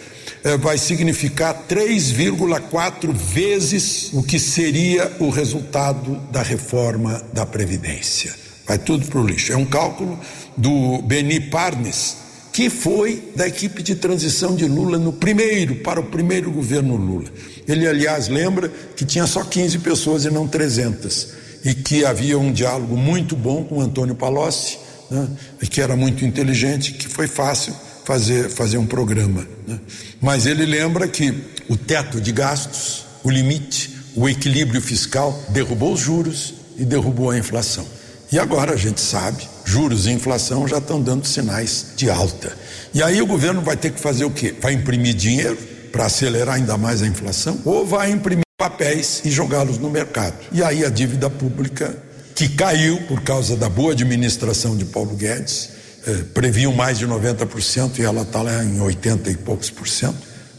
vai 0.62 0.80
significar 0.80 1.68
3,4 1.70 3.14
vezes 3.14 4.10
o 4.14 4.24
que 4.24 4.40
seria 4.40 5.16
o 5.20 5.30
resultado 5.30 6.16
da 6.32 6.42
reforma 6.42 7.24
da 7.32 7.46
Previdência. 7.46 8.34
Vai 8.66 8.80
tudo 8.80 9.06
para 9.08 9.20
o 9.20 9.26
lixo. 9.26 9.52
É 9.52 9.58
um 9.58 9.66
cálculo 9.66 10.20
do 10.60 11.01
Beni 11.01 11.39
Parnes, 11.39 12.18
que 12.51 12.70
foi 12.70 13.32
da 13.34 13.48
equipe 13.48 13.82
de 13.82 13.96
transição 13.96 14.56
de 14.56 14.66
Lula 14.66 14.98
no 14.98 15.13
primeiro, 15.13 15.75
para 15.75 16.01
o 16.01 16.04
primeiro 16.04 16.51
governo 16.51 16.98
Lula. 16.98 17.30
Ele, 17.66 17.88
aliás, 17.88 18.28
lembra 18.28 18.68
que 18.68 19.06
tinha 19.06 19.25
só 19.25 19.42
15 19.42 19.80
pessoas 19.80 20.25
e 20.25 20.30
não 20.30 20.46
300, 20.46 21.30
e 21.63 21.74
que 21.74 22.04
havia 22.04 22.38
um 22.38 22.51
diálogo 22.51 22.98
muito 22.98 23.38
bom 23.38 23.63
com 23.63 23.80
Antônio 23.80 24.16
Palocci, 24.16 24.78
né, 25.10 25.30
que 25.70 25.80
era 25.80 25.96
muito 25.96 26.25
inteligente, 26.25 26.92
que 26.92 27.08
foi 27.08 27.28
fácil 27.28 27.74
fazer, 28.04 28.50
fazer 28.50 28.78
um 28.78 28.86
programa. 28.86 29.48
Né. 29.66 29.80
Mas 30.20 30.46
ele 30.46 30.66
lembra 30.66 31.08
que 31.08 31.34
o 31.70 31.78
teto 31.78 32.20
de 32.20 32.34
gastos, 32.34 33.06
o 33.24 33.30
limite, 33.30 33.96
o 34.13 34.28
equilíbrio 34.28 34.82
fiscal 34.82 35.42
derrubou 35.50 35.94
os 35.94 36.01
juros 36.01 36.54
e 36.78 36.84
derrubou 36.84 37.32
a 37.32 37.38
inflação. 37.38 37.86
E 38.30 38.38
agora 38.38 38.74
a 38.74 38.78
gente 38.78 39.00
sabe, 39.00 39.48
juros 39.70 40.08
e 40.08 40.12
inflação 40.12 40.68
já 40.68 40.80
estão 40.80 41.00
dando 41.00 41.28
sinais 41.28 41.94
de 41.96 42.10
alta. 42.10 42.58
E 42.92 43.04
aí 43.04 43.22
o 43.22 43.28
governo 43.28 43.62
vai 43.62 43.78
ter 43.78 43.92
que 43.92 44.00
fazer 44.00 44.26
o 44.26 44.32
quê? 44.32 44.54
Vai 44.60 44.74
imprimir 44.74 45.14
dinheiro 45.14 45.58
para 45.92 46.06
acelerar 46.06 46.56
ainda 46.56 46.76
mais 46.76 47.04
a 47.04 47.08
inflação? 47.08 47.60
Ou 47.64 47.86
vai 47.86 48.10
imprimir 48.10 48.44
papéis 48.58 49.22
e 49.24 49.30
jogá-los 49.30 49.78
no 49.78 49.90
mercado? 49.90 50.36
E 50.52 50.64
aí 50.64 50.84
a 50.84 50.90
dívida 50.90 51.30
pública, 51.30 51.96
que 52.34 52.50
caiu 52.50 52.98
por 53.04 53.22
causa 53.22 53.56
da 53.56 53.70
boa 53.70 53.92
administração 53.92 54.76
de 54.76 54.86
Paulo 54.86 55.16
Guedes, 55.16 55.70
eh, 56.08 56.24
previam 56.34 56.74
mais 56.74 56.98
de 56.98 57.06
90% 57.06 58.00
e 58.00 58.02
ela 58.04 58.24
está 58.24 58.42
lá 58.42 58.64
em 58.64 58.82
80 58.82 59.30
e 59.30 59.38
poucos 59.38 59.70
por 59.70 59.88
cento, 59.88 60.18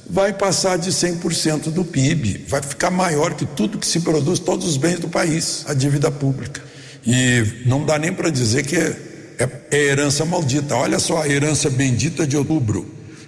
vai 0.08 0.32
passar 0.32 0.78
de 0.78 0.92
100% 0.92 1.70
do 1.70 1.84
PIB, 1.84 2.44
vai 2.46 2.62
ficar 2.62 2.90
maior 2.92 3.34
que 3.34 3.44
tudo 3.44 3.76
que 3.76 3.86
se 3.86 4.00
produz, 4.00 4.38
todos 4.38 4.68
os 4.68 4.76
bens 4.76 5.00
do 5.00 5.08
país, 5.08 5.64
a 5.66 5.74
dívida 5.74 6.12
pública. 6.12 6.69
E 7.06 7.64
não 7.66 7.84
dá 7.84 7.98
nem 7.98 8.12
para 8.12 8.30
dizer 8.30 8.64
que 8.64 8.76
é, 8.76 8.96
é, 9.38 9.48
é, 9.70 9.84
herança 9.86 10.24
maldita. 10.24 10.76
Olha 10.76 10.98
só 10.98 11.22
a 11.22 11.28
herança 11.28 11.70
bendita 11.70 12.26
de 12.26 12.36
outubro. 12.36 12.86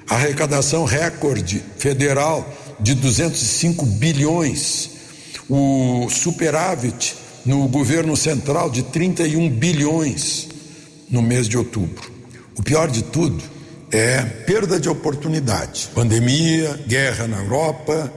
Arrecadação 0.09 0.85
recorde 0.85 1.63
federal 1.79 2.47
de 2.79 2.95
205 2.95 3.87
bilhões. 3.87 4.91
O 5.49 6.09
superávit 6.11 7.17
no 7.45 7.67
governo 7.69 8.17
central 8.17 8.71
de 8.71 8.83
31 8.83 9.49
bilhões 9.49 10.49
no 11.11 11.23
mês 11.23 11.49
de 11.49 11.57
outubro. 11.57 12.11
O 12.57 12.63
pior 12.63 12.91
de 12.91 13.03
tudo 13.03 13.43
é 13.91 14.23
perda 14.23 14.79
de 14.79 14.89
oportunidade. 14.89 15.91
Pandemia, 15.95 16.81
guerra 16.87 17.27
na 17.27 17.39
Europa, 17.39 18.13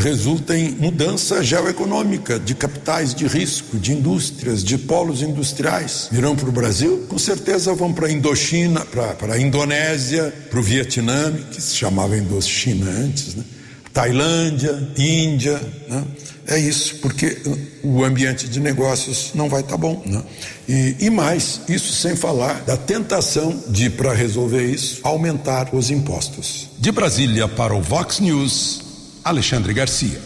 resulta 0.00 0.56
em 0.56 0.70
mudança 0.70 1.42
geoeconômica 1.42 2.38
de 2.38 2.54
capitais 2.54 3.14
de 3.14 3.26
risco, 3.26 3.78
de 3.78 3.92
indústrias, 3.92 4.64
de 4.64 4.76
polos 4.76 5.22
industriais. 5.22 6.08
Virão 6.10 6.34
para 6.34 6.48
o 6.48 6.52
Brasil? 6.52 7.06
Com 7.08 7.18
certeza 7.18 7.74
vão 7.74 7.92
para 7.92 8.08
a 8.08 8.12
Indochina, 8.12 8.84
para 8.84 9.34
a 9.34 9.38
Indonésia, 9.38 10.32
para 10.50 10.58
o 10.58 10.62
Vietnã, 10.62 11.32
que 11.50 11.60
se 11.60 11.76
chamava 11.76 12.16
Indochina 12.16 12.90
antes, 12.90 13.34
né? 13.34 13.44
Tailândia, 13.92 14.88
Índia. 14.96 15.60
Né? 15.88 16.04
É 16.46 16.58
isso, 16.58 16.96
porque 16.96 17.36
o 17.82 18.04
ambiente 18.04 18.48
de 18.48 18.60
negócios 18.60 19.32
não 19.34 19.48
vai 19.48 19.60
estar 19.60 19.72
tá 19.72 19.76
bom. 19.76 20.02
Né? 20.06 20.22
E, 20.68 20.96
e 21.00 21.10
mais, 21.10 21.60
isso 21.68 21.92
sem 21.92 22.16
falar 22.16 22.62
da 22.64 22.76
tentação 22.76 23.62
de, 23.68 23.90
para 23.90 24.12
resolver 24.12 24.64
isso, 24.64 25.00
aumentar 25.02 25.74
os 25.74 25.90
impostos. 25.90 26.68
De 26.78 26.90
Brasília 26.90 27.46
para 27.48 27.74
o 27.74 27.82
Vox 27.82 28.20
News. 28.20 28.87
Alexandre 29.28 29.74
Garcia. 29.74 30.18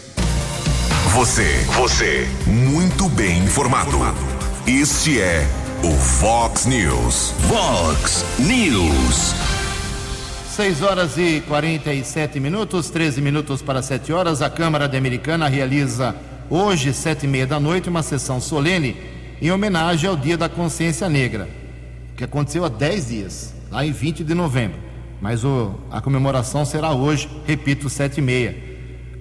Você, 1.09 1.65
você, 1.75 2.25
muito 2.47 3.09
bem 3.09 3.39
informado. 3.39 3.97
Este 4.65 5.19
é 5.19 5.45
o 5.83 5.91
Fox 5.91 6.65
News. 6.65 7.33
Fox 7.49 8.23
News. 8.39 9.35
6 10.55 10.81
horas 10.83 11.17
e 11.17 11.43
47 11.49 12.39
minutos, 12.39 12.89
13 12.89 13.19
minutos 13.21 13.61
para 13.61 13.81
7 13.81 14.13
horas. 14.13 14.41
A 14.41 14.49
Câmara 14.49 14.87
de 14.87 14.95
Americana 14.95 15.49
realiza 15.49 16.15
hoje, 16.49 16.93
sete 16.93 17.25
e 17.25 17.27
meia 17.27 17.45
da 17.45 17.59
noite, 17.59 17.89
uma 17.89 18.03
sessão 18.03 18.39
solene 18.39 18.95
em 19.41 19.51
homenagem 19.51 20.09
ao 20.09 20.15
Dia 20.15 20.37
da 20.37 20.47
Consciência 20.47 21.09
Negra, 21.09 21.49
que 22.15 22.23
aconteceu 22.23 22.63
há 22.63 22.69
10 22.69 23.07
dias, 23.09 23.53
lá 23.69 23.85
em 23.85 23.91
20 23.91 24.23
de 24.23 24.33
novembro. 24.33 24.79
mas 25.19 25.43
o, 25.43 25.75
a 25.91 25.99
comemoração 25.99 26.63
será 26.63 26.93
hoje, 26.93 27.29
repito, 27.45 27.89
sete 27.89 28.19
e 28.19 28.21
meia. 28.21 28.72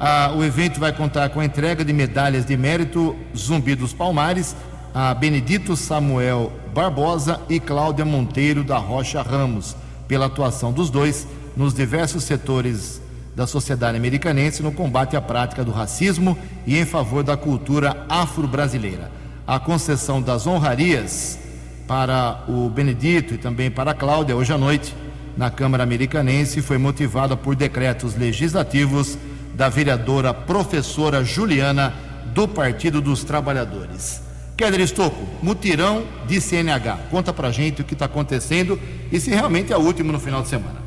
Ah, 0.04 0.34
o 0.36 0.42
evento 0.42 0.80
vai 0.80 0.92
contar 0.92 1.28
com 1.28 1.38
a 1.38 1.44
entrega 1.44 1.84
de 1.84 1.92
medalhas 1.92 2.44
de 2.44 2.56
mérito 2.56 3.14
Zumbi 3.36 3.76
dos 3.76 3.92
Palmares 3.92 4.56
a 4.92 5.14
Benedito 5.14 5.76
Samuel 5.76 6.50
Barbosa 6.74 7.40
e 7.48 7.60
Cláudia 7.60 8.04
Monteiro 8.04 8.64
da 8.64 8.78
Rocha 8.78 9.22
Ramos, 9.22 9.76
pela 10.08 10.26
atuação 10.26 10.72
dos 10.72 10.90
dois 10.90 11.24
nos 11.56 11.72
diversos 11.72 12.24
setores 12.24 13.00
da 13.36 13.46
sociedade 13.46 13.96
americanense 13.96 14.60
no 14.60 14.72
combate 14.72 15.16
à 15.16 15.20
prática 15.20 15.64
do 15.64 15.70
racismo 15.70 16.36
e 16.66 16.76
em 16.76 16.84
favor 16.84 17.22
da 17.22 17.36
cultura 17.36 18.04
afro-brasileira. 18.08 19.08
A 19.46 19.60
concessão 19.60 20.20
das 20.20 20.48
honrarias 20.48 21.38
para 21.86 22.42
o 22.48 22.68
Benedito 22.68 23.34
e 23.34 23.38
também 23.38 23.70
para 23.70 23.92
a 23.92 23.94
Cláudia 23.94 24.34
hoje 24.34 24.52
à 24.52 24.58
noite 24.58 24.96
na 25.36 25.48
Câmara 25.48 25.84
Americanense 25.84 26.60
foi 26.60 26.76
motivada 26.76 27.36
por 27.36 27.54
decretos 27.54 28.16
legislativos 28.16 29.16
da 29.54 29.68
vereadora 29.68 30.32
professora 30.32 31.24
Juliana 31.24 31.94
do 32.34 32.48
Partido 32.48 33.00
dos 33.00 33.24
Trabalhadores. 33.24 34.22
Keller 34.56 34.80
Estocco, 34.80 35.26
mutirão 35.42 36.04
de 36.26 36.40
CNH. 36.40 36.98
Conta 37.10 37.32
pra 37.32 37.50
gente 37.50 37.82
o 37.82 37.84
que 37.84 37.94
está 37.94 38.04
acontecendo 38.04 38.78
e 39.10 39.18
se 39.18 39.30
realmente 39.30 39.72
é 39.72 39.76
o 39.76 39.80
último 39.80 40.12
no 40.12 40.20
final 40.20 40.42
de 40.42 40.48
semana. 40.48 40.80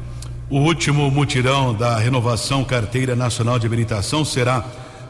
O 0.50 0.60
último 0.60 1.10
mutirão 1.10 1.74
da 1.74 1.98
renovação 1.98 2.63
Carteira 2.63 3.15
Nacional 3.15 3.57
de 3.57 3.65
Habilitação 3.65 4.24
será 4.24 4.63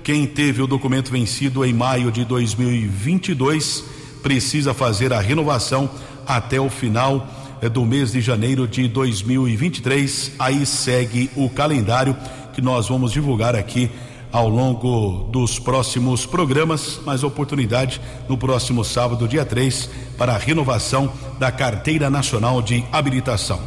quem 0.02 0.26
teve 0.26 0.62
o 0.62 0.66
documento 0.66 1.10
vencido 1.10 1.64
em 1.64 1.72
maio 1.72 2.12
de 2.12 2.24
2022 2.24 3.84
precisa 4.22 4.74
fazer 4.74 5.12
a 5.12 5.20
renovação 5.20 5.88
até 6.26 6.60
o 6.60 6.68
final 6.68 7.26
eh, 7.60 7.68
do 7.68 7.84
mês 7.84 8.12
de 8.12 8.20
janeiro 8.20 8.66
de 8.66 8.88
2023. 8.88 10.32
Aí 10.38 10.66
segue 10.66 11.30
o 11.36 11.48
calendário 11.48 12.16
que 12.52 12.60
nós 12.60 12.88
vamos 12.88 13.12
divulgar 13.12 13.54
aqui 13.54 13.90
ao 14.32 14.48
longo 14.48 15.28
dos 15.30 15.58
próximos 15.58 16.26
programas, 16.26 17.00
mais 17.06 17.22
oportunidade 17.22 18.00
no 18.28 18.36
próximo 18.36 18.84
sábado, 18.84 19.26
dia 19.26 19.44
3, 19.44 19.88
para 20.18 20.34
a 20.34 20.38
renovação 20.38 21.12
da 21.38 21.50
Carteira 21.50 22.10
Nacional 22.10 22.60
de 22.60 22.84
Habilitação. 22.92 23.60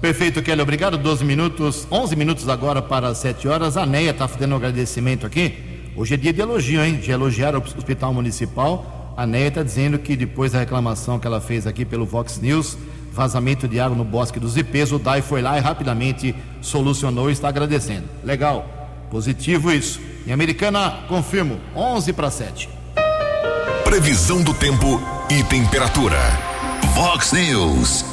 Perfeito, 0.00 0.42
Kelly, 0.42 0.60
obrigado. 0.60 0.98
12 0.98 1.24
minutos, 1.24 1.86
11 1.88 2.16
minutos 2.16 2.48
agora 2.48 2.82
para 2.82 3.08
as 3.08 3.18
7 3.18 3.46
horas. 3.46 3.76
A 3.76 3.86
Neia 3.86 4.10
está 4.10 4.26
fazendo 4.26 4.52
um 4.52 4.56
agradecimento 4.56 5.24
aqui. 5.24 5.54
Hoje 5.94 6.14
é 6.14 6.16
dia 6.16 6.32
de 6.32 6.40
elogio, 6.40 6.82
hein? 6.82 6.96
De 6.96 7.12
elogiar 7.12 7.54
o 7.54 7.58
Hospital 7.58 8.12
Municipal. 8.12 9.01
A 9.16 9.26
Neia 9.26 9.48
está 9.48 9.62
dizendo 9.62 9.98
que 9.98 10.16
depois 10.16 10.52
da 10.52 10.58
reclamação 10.58 11.18
que 11.18 11.26
ela 11.26 11.40
fez 11.40 11.66
aqui 11.66 11.84
pelo 11.84 12.06
Vox 12.06 12.38
News, 12.38 12.76
vazamento 13.12 13.68
de 13.68 13.78
água 13.78 13.96
no 13.96 14.04
Bosque 14.04 14.40
dos 14.40 14.56
Ipês, 14.56 14.90
o 14.92 14.98
DAI 14.98 15.20
foi 15.20 15.42
lá 15.42 15.58
e 15.58 15.60
rapidamente 15.60 16.34
solucionou 16.60 17.28
e 17.28 17.32
está 17.32 17.48
agradecendo. 17.48 18.04
Legal. 18.24 18.66
Positivo 19.10 19.70
isso. 19.70 20.00
Em 20.26 20.32
Americana, 20.32 21.04
confirmo, 21.08 21.60
11 21.76 22.12
para 22.14 22.30
7. 22.30 22.68
Previsão 23.84 24.42
do 24.42 24.54
tempo 24.54 25.00
e 25.30 25.42
temperatura. 25.44 26.16
Vox 26.94 27.32
News. 27.32 28.11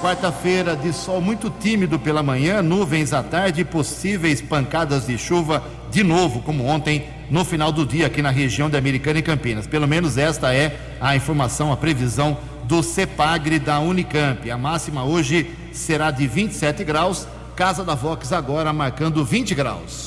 Quarta-feira 0.00 0.74
de 0.74 0.94
sol 0.94 1.20
muito 1.20 1.50
tímido 1.50 1.98
pela 1.98 2.22
manhã, 2.22 2.62
nuvens 2.62 3.12
à 3.12 3.22
tarde 3.22 3.60
e 3.60 3.64
possíveis 3.66 4.40
pancadas 4.40 5.06
de 5.06 5.18
chuva 5.18 5.62
de 5.90 6.02
novo, 6.02 6.40
como 6.40 6.64
ontem, 6.64 7.04
no 7.28 7.44
final 7.44 7.70
do 7.70 7.84
dia 7.84 8.06
aqui 8.06 8.22
na 8.22 8.30
região 8.30 8.70
de 8.70 8.78
Americana 8.78 9.18
e 9.18 9.22
Campinas. 9.22 9.66
Pelo 9.66 9.86
menos 9.86 10.16
esta 10.16 10.54
é 10.54 10.80
a 10.98 11.14
informação, 11.14 11.70
a 11.70 11.76
previsão 11.76 12.38
do 12.64 12.82
CEPAGRE 12.82 13.58
da 13.58 13.78
Unicamp. 13.78 14.50
A 14.50 14.56
máxima 14.56 15.04
hoje 15.04 15.50
será 15.70 16.10
de 16.10 16.26
27 16.26 16.82
graus, 16.82 17.28
Casa 17.54 17.84
da 17.84 17.94
Vox 17.94 18.32
agora 18.32 18.72
marcando 18.72 19.22
20 19.22 19.54
graus. 19.54 20.06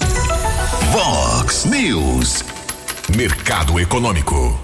Vox 0.91 1.65
News. 1.65 2.43
Mercado 3.15 3.79
Econômico. 3.79 4.59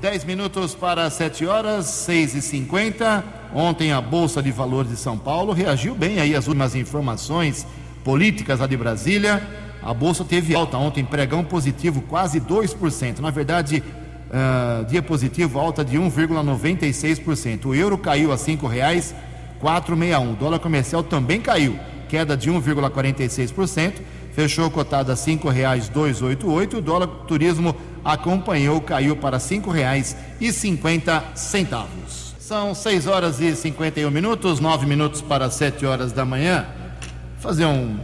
10 0.00 0.24
minutos 0.24 0.74
para 0.74 1.08
7 1.08 1.46
horas, 1.46 1.86
6 1.86 2.34
e 2.34 2.42
50 2.42 3.41
Ontem 3.54 3.92
a 3.92 4.00
Bolsa 4.00 4.42
de 4.42 4.50
Valores 4.50 4.90
de 4.90 4.96
São 4.96 5.18
Paulo 5.18 5.52
reagiu 5.52 5.94
bem 5.94 6.18
aí 6.20 6.34
às 6.34 6.46
últimas 6.46 6.74
informações 6.74 7.66
políticas 8.02 8.60
lá 8.60 8.66
de 8.66 8.76
Brasília. 8.76 9.46
A 9.82 9.92
Bolsa 9.92 10.24
teve 10.24 10.54
alta 10.54 10.78
ontem, 10.78 11.04
pregão 11.04 11.44
positivo 11.44 12.02
quase 12.02 12.40
2%. 12.40 13.18
Na 13.18 13.30
verdade, 13.30 13.82
uh, 14.28 14.84
dia 14.86 15.02
positivo, 15.02 15.58
alta 15.58 15.84
de 15.84 15.98
1,96%. 15.98 17.66
O 17.66 17.74
euro 17.74 17.98
caiu 17.98 18.32
a 18.32 18.36
R$ 18.36 18.40
5,461. 18.40 20.32
O 20.32 20.36
dólar 20.36 20.58
comercial 20.58 21.02
também 21.02 21.40
caiu, 21.40 21.78
queda 22.08 22.36
de 22.36 22.50
1,46% 22.50 23.94
fechou 24.32 24.70
cotado 24.70 25.12
a 25.12 25.16
oito 26.22 26.50
oito. 26.50 26.78
O 26.78 26.82
dólar 26.82 27.06
turismo 27.28 27.76
acompanhou, 28.04 28.80
caiu 28.80 29.16
para 29.16 29.38
cinquenta 30.52 31.22
centavos. 31.34 32.31
São 32.42 32.74
seis 32.74 33.06
horas 33.06 33.40
e 33.40 33.54
cinquenta 33.54 34.00
e 34.00 34.04
um 34.04 34.10
minutos, 34.10 34.58
nove 34.58 34.84
minutos 34.84 35.22
para 35.22 35.48
sete 35.48 35.86
horas 35.86 36.10
da 36.10 36.24
manhã. 36.24 36.66
Vou 37.34 37.40
fazer 37.40 37.66
um, 37.66 37.96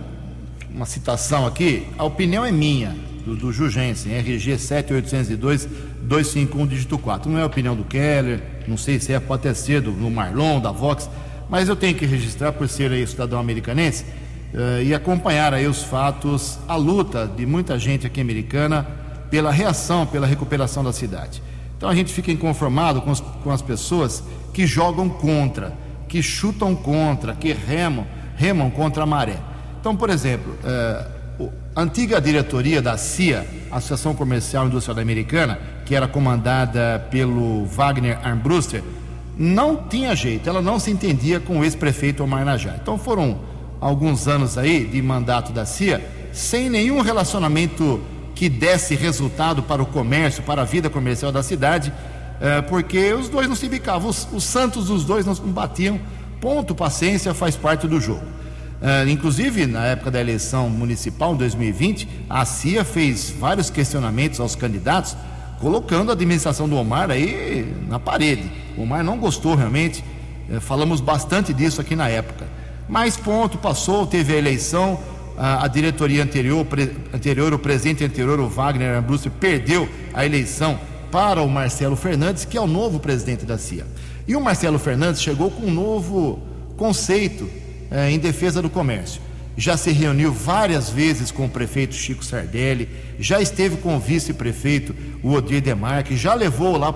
uma 0.72 0.87
citação 0.87 1.44
aqui. 1.44 1.88
A 1.98 2.05
opinião 2.05 2.44
é 2.44 2.53
minha, 2.53 2.94
do, 3.27 3.35
do 3.35 3.53
Jugensen, 3.53 4.14
RG 4.14 4.57
7802 4.57 5.66
251 6.03 6.66
dígito 6.68 6.96
4. 6.96 7.29
Não 7.29 7.37
é 7.40 7.42
a 7.42 7.46
opinião 7.46 7.74
do 7.74 7.83
Keller, 7.83 8.40
não 8.68 8.77
sei 8.77 9.01
se 9.01 9.12
é, 9.12 9.18
pode 9.18 9.42
ter 9.42 9.57
sido 9.57 9.90
do 9.90 10.09
Marlon, 10.09 10.61
da 10.61 10.70
Vox, 10.70 11.11
mas 11.51 11.68
eu 11.68 11.74
tenho 11.74 11.96
que 11.96 12.07
registrar 12.07 12.53
por 12.53 12.68
ser 12.68 12.92
aí 12.92 13.05
cidadão 13.09 13.40
americanense 13.40 14.05
uh, 14.55 14.81
e 14.81 14.94
acompanhar 14.94 15.53
aí 15.53 15.66
os 15.66 15.83
fatos, 15.83 16.61
a 16.68 16.77
luta 16.77 17.27
de 17.27 17.44
muita 17.44 17.77
gente 17.77 18.07
aqui 18.07 18.20
americana 18.20 18.87
pela 19.33 19.51
reação, 19.51 20.07
pela 20.07 20.29
recuperação 20.29 20.85
da 20.85 20.92
cidade. 20.92 21.42
Então 21.78 21.88
a 21.88 21.94
gente 21.94 22.12
fica 22.12 22.30
inconformado 22.30 23.00
com, 23.00 23.12
os, 23.12 23.20
com 23.20 23.50
as 23.50 23.62
pessoas 23.62 24.22
que 24.52 24.66
jogam 24.66 25.08
contra, 25.08 25.72
que 26.08 26.20
chutam 26.20 26.74
contra, 26.74 27.34
que 27.34 27.52
remam, 27.52 28.04
remam 28.36 28.68
contra 28.68 29.04
a 29.04 29.06
maré. 29.06 29.38
Então, 29.80 29.96
por 29.96 30.10
exemplo, 30.10 30.52
uh, 31.38 31.50
a 31.74 31.80
antiga 31.80 32.20
diretoria 32.20 32.82
da 32.82 32.96
CIA, 32.96 33.46
Associação 33.70 34.12
Comercial 34.12 34.66
Industrial 34.66 34.98
Americana, 34.98 35.60
que 35.86 35.94
era 35.94 36.08
comandada 36.08 37.06
pelo 37.12 37.64
Wagner 37.66 38.18
Armbruster, 38.24 38.82
não 39.38 39.76
tinha 39.76 40.16
jeito, 40.16 40.48
ela 40.48 40.60
não 40.60 40.80
se 40.80 40.90
entendia 40.90 41.38
com 41.38 41.60
o 41.60 41.64
ex-prefeito 41.64 42.24
Omar 42.24 42.44
Najá. 42.44 42.74
Então 42.82 42.98
foram 42.98 43.38
alguns 43.80 44.26
anos 44.26 44.58
aí 44.58 44.84
de 44.84 45.00
mandato 45.00 45.52
da 45.52 45.64
CIA, 45.64 46.04
sem 46.32 46.68
nenhum 46.68 47.00
relacionamento 47.00 48.00
que 48.38 48.48
desse 48.48 48.94
resultado 48.94 49.64
para 49.64 49.83
o 49.83 49.87
comércio, 49.87 50.44
para 50.44 50.62
a 50.62 50.64
vida 50.64 50.88
comercial 50.88 51.33
da 51.33 51.42
cidade, 51.42 51.92
é, 52.40 52.62
porque 52.62 53.12
os 53.12 53.29
dois 53.29 53.48
não 53.48 53.57
se 53.57 53.68
bicavam, 53.68 54.09
os, 54.09 54.29
os 54.33 54.44
santos 54.44 54.87
dos 54.87 55.03
dois 55.05 55.27
não 55.27 55.35
batiam. 55.35 55.98
Ponto, 56.40 56.72
paciência, 56.72 57.35
faz 57.35 57.57
parte 57.57 57.88
do 57.88 58.01
jogo. 58.01 58.22
É, 58.81 59.11
inclusive, 59.11 59.66
na 59.66 59.87
época 59.87 60.12
da 60.12 60.20
eleição 60.20 60.70
municipal, 60.70 61.35
em 61.35 61.37
2020, 61.37 62.09
a 62.31 62.44
CIA 62.44 62.85
fez 62.85 63.29
vários 63.29 63.70
questionamentos 63.70 64.38
aos 64.38 64.55
candidatos, 64.55 65.16
colocando 65.59 66.11
a 66.11 66.12
administração 66.12 66.68
do 66.68 66.77
Omar 66.77 67.11
aí 67.11 67.74
na 67.88 67.98
parede. 67.98 68.48
O 68.77 68.83
Omar 68.83 69.03
não 69.03 69.18
gostou 69.18 69.57
realmente, 69.57 70.05
é, 70.48 70.61
falamos 70.61 71.01
bastante 71.01 71.53
disso 71.53 71.81
aqui 71.81 71.96
na 71.96 72.09
época. 72.09 72.46
Mas 72.88 73.16
ponto, 73.16 73.59
passou, 73.59 74.07
teve 74.07 74.33
a 74.33 74.37
eleição, 74.37 75.01
a, 75.38 75.68
diretoria 75.68 76.24
anterior, 76.24 76.64
pre, 76.64 76.90
anterior, 77.14 77.55
o 77.55 77.59
presidente 77.59 78.05
anterior, 78.05 78.40
o 78.40 78.48
Wagner 78.48 78.98
Ambrosio, 78.98 79.31
perdeu 79.31 79.88
a 80.12 80.27
eleição 80.27 80.79
para 81.12 81.40
o 81.40 81.48
Marcelo 81.48 81.94
Fernandes, 81.94 82.44
que 82.44 82.57
é 82.57 82.61
o 82.61 82.66
novo 82.66 82.98
presidente 82.98 83.46
da 83.46 83.57
CIA. 83.57 83.87
E 84.27 84.35
o 84.35 84.40
Marcelo 84.40 84.79
Fernandes 84.79 85.22
chegou 85.22 85.51
com 85.51 85.66
um 85.66 85.70
novo 85.70 86.42
conceito 86.77 87.48
eh, 87.90 88.11
em 88.11 88.18
defesa 88.18 88.61
do 88.61 88.68
comércio. 88.68 89.22
já 89.57 89.77
se 89.77 89.90
reuniu 89.90 90.33
várias 90.33 90.90
vezes 90.90 91.31
com 91.31 91.46
o 91.46 91.48
prefeito 91.48 91.94
Chico 91.94 92.24
Sardelli, 92.24 92.88
já 93.18 93.40
esteve 93.40 93.77
com 93.79 93.96
o 93.96 93.98
vice-prefeito, 93.98 94.94
o 95.22 95.33
Odir 95.33 95.61
Demarque, 95.61 96.16
já 96.16 96.35
levou 96.35 96.77
lá 96.77 96.92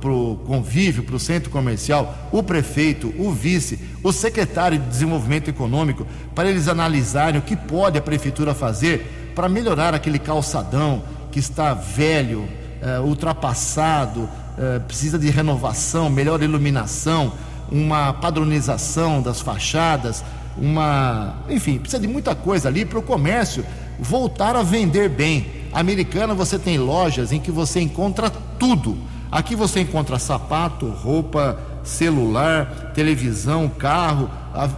para 0.00 0.10
o 0.10 0.36
convívio, 0.46 1.02
para 1.02 1.16
o 1.16 1.20
centro 1.20 1.50
comercial, 1.50 2.14
o 2.32 2.42
prefeito, 2.42 3.12
o 3.18 3.32
vice, 3.32 3.78
o 4.02 4.12
secretário 4.12 4.78
de 4.78 4.86
Desenvolvimento 4.88 5.48
Econômico, 5.48 6.06
para 6.34 6.48
eles 6.48 6.68
analisarem 6.68 7.40
o 7.40 7.42
que 7.42 7.56
pode 7.56 7.98
a 7.98 8.02
prefeitura 8.02 8.54
fazer 8.54 9.32
para 9.34 9.48
melhorar 9.48 9.94
aquele 9.94 10.18
calçadão 10.18 11.02
que 11.30 11.38
está 11.38 11.74
velho, 11.74 12.40
uh, 12.82 13.02
ultrapassado, 13.02 14.22
uh, 14.22 14.80
precisa 14.86 15.18
de 15.18 15.28
renovação, 15.28 16.08
melhor 16.08 16.42
iluminação, 16.42 17.32
uma 17.70 18.12
padronização 18.14 19.20
das 19.20 19.40
fachadas, 19.40 20.24
uma. 20.56 21.42
Enfim, 21.48 21.78
precisa 21.78 22.00
de 22.00 22.08
muita 22.08 22.34
coisa 22.34 22.68
ali 22.68 22.84
para 22.84 22.98
o 22.98 23.02
comércio 23.02 23.64
voltar 23.98 24.56
a 24.56 24.62
vender 24.62 25.08
bem. 25.08 25.68
Americana 25.72 26.34
você 26.34 26.58
tem 26.58 26.78
lojas 26.78 27.32
em 27.32 27.40
que 27.40 27.50
você 27.50 27.80
encontra 27.80 28.30
tudo. 28.58 28.96
Aqui 29.30 29.56
você 29.56 29.80
encontra 29.80 30.18
sapato, 30.18 30.86
roupa, 30.88 31.58
celular, 31.82 32.92
televisão, 32.94 33.68
carro, 33.68 34.30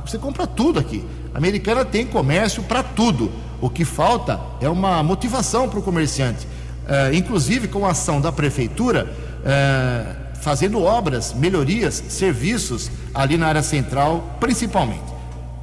você 0.05 0.19
compra 0.19 0.47
tudo 0.47 0.79
aqui. 0.79 1.05
A 1.35 1.39
Americana 1.39 1.85
tem 1.85 2.07
comércio 2.07 2.63
para 2.63 2.83
tudo. 2.83 3.31
O 3.61 3.69
que 3.69 3.85
falta 3.85 4.41
é 4.61 4.69
uma 4.69 5.03
motivação 5.03 5.69
para 5.69 5.79
o 5.79 5.83
comerciante. 5.83 6.47
É, 6.87 7.15
inclusive 7.15 7.69
com 7.69 7.85
a 7.85 7.91
ação 7.91 8.21
da 8.21 8.33
prefeitura, 8.33 9.13
é, 9.45 10.07
fazendo 10.41 10.83
obras, 10.83 11.35
melhorias, 11.35 12.03
serviços 12.09 12.91
ali 13.15 13.37
na 13.37 13.47
área 13.47 13.63
central, 13.63 14.37
principalmente. 14.41 15.19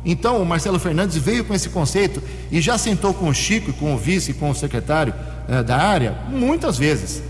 Então, 0.05 0.39
o 0.39 0.45
Marcelo 0.45 0.77
Fernandes 0.77 1.17
veio 1.17 1.43
com 1.43 1.53
esse 1.53 1.69
conceito 1.69 2.21
e 2.51 2.61
já 2.61 2.77
sentou 2.77 3.11
com 3.11 3.27
o 3.27 3.33
Chico, 3.33 3.73
com 3.73 3.95
o 3.95 3.97
vice, 3.97 4.33
com 4.33 4.51
o 4.51 4.55
secretário 4.55 5.15
eh, 5.49 5.63
da 5.63 5.77
área, 5.77 6.15
muitas 6.29 6.77
vezes. 6.77 7.23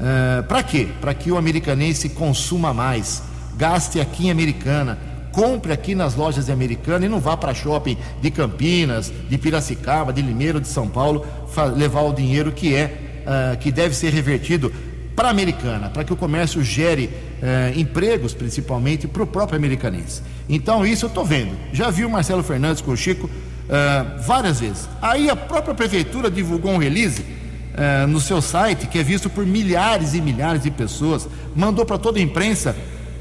Eh, 0.00 0.42
Para 0.42 0.62
quê? 0.62 0.88
Para 1.00 1.12
que 1.12 1.30
o 1.30 1.36
americanense 1.36 2.08
consuma 2.08 2.72
mais, 2.72 3.22
gaste 3.56 4.00
aqui 4.00 4.28
em 4.28 4.30
Americana, 4.30 4.98
compre 5.30 5.72
aqui 5.72 5.94
nas 5.94 6.14
lojas 6.14 6.46
de 6.46 6.52
Americana 6.52 7.04
e 7.06 7.08
não 7.08 7.20
vá 7.20 7.36
para 7.36 7.54
shopping 7.54 7.96
de 8.20 8.30
Campinas, 8.30 9.12
de 9.28 9.38
Piracicaba, 9.38 10.12
de 10.12 10.22
Limeiro, 10.22 10.60
de 10.60 10.68
São 10.68 10.88
Paulo, 10.88 11.24
levar 11.76 12.00
o 12.02 12.12
dinheiro 12.12 12.50
que 12.50 12.74
é, 12.74 13.22
eh, 13.26 13.56
que 13.60 13.70
deve 13.70 13.94
ser 13.94 14.12
revertido 14.12 14.72
para 15.14 15.28
a 15.28 15.30
americana, 15.30 15.90
para 15.90 16.02
que 16.02 16.12
o 16.12 16.16
comércio 16.16 16.64
gere 16.64 17.10
eh, 17.42 17.74
empregos, 17.76 18.32
principalmente 18.32 19.06
para 19.06 19.22
o 19.22 19.26
próprio 19.26 19.58
americanense. 19.58 20.22
Então, 20.48 20.84
isso 20.86 21.04
eu 21.04 21.08
estou 21.08 21.24
vendo. 21.24 21.52
Já 21.72 21.90
vi 21.90 22.04
o 22.06 22.10
Marcelo 22.10 22.42
Fernandes 22.42 22.80
com 22.80 22.92
o 22.92 22.96
Chico 22.96 23.28
várias 24.26 24.58
vezes. 24.58 24.88
Aí 25.00 25.30
a 25.30 25.36
própria 25.36 25.72
prefeitura 25.72 26.28
divulgou 26.28 26.72
um 26.72 26.76
release 26.78 27.24
eh, 27.74 28.06
no 28.06 28.20
seu 28.20 28.42
site, 28.42 28.86
que 28.86 28.98
é 28.98 29.02
visto 29.02 29.30
por 29.30 29.46
milhares 29.46 30.14
e 30.14 30.20
milhares 30.20 30.62
de 30.62 30.70
pessoas, 30.70 31.28
mandou 31.54 31.84
para 31.84 31.98
toda 31.98 32.18
a 32.18 32.22
imprensa 32.22 32.76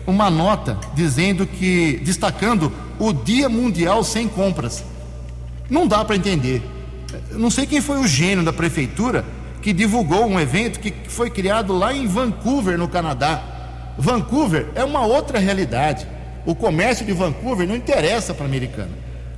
uma 0.08 0.30
nota 0.30 0.78
dizendo 0.96 1.46
que, 1.46 2.02
destacando 2.04 2.72
o 2.98 3.14
Dia 3.14 3.48
Mundial 3.48 4.04
Sem 4.04 4.28
Compras. 4.28 4.84
Não 5.70 5.88
dá 5.88 6.04
para 6.04 6.16
entender. 6.16 6.62
Não 7.32 7.50
sei 7.50 7.66
quem 7.66 7.82
foi 7.82 8.00
o 8.00 8.08
gênio 8.08 8.44
da 8.44 8.52
prefeitura 8.52 9.24
que 9.62 9.74
divulgou 9.74 10.26
um 10.26 10.40
evento 10.40 10.80
que 10.80 10.94
foi 11.08 11.30
criado 11.30 11.78
lá 11.78 11.94
em 11.94 12.08
Vancouver, 12.08 12.78
no 12.78 12.88
Canadá. 12.88 13.42
Vancouver 13.98 14.68
é 14.76 14.84
uma 14.84 15.06
outra 15.06 15.40
realidade. 15.40 16.08
O 16.46 16.56
comércio 16.56 17.06
de 17.06 17.12
Vancouver 17.12 17.68
não 17.68 17.76
interessa 17.76 18.34
para 18.34 18.46
a 18.46 18.48
americana. 18.48 18.92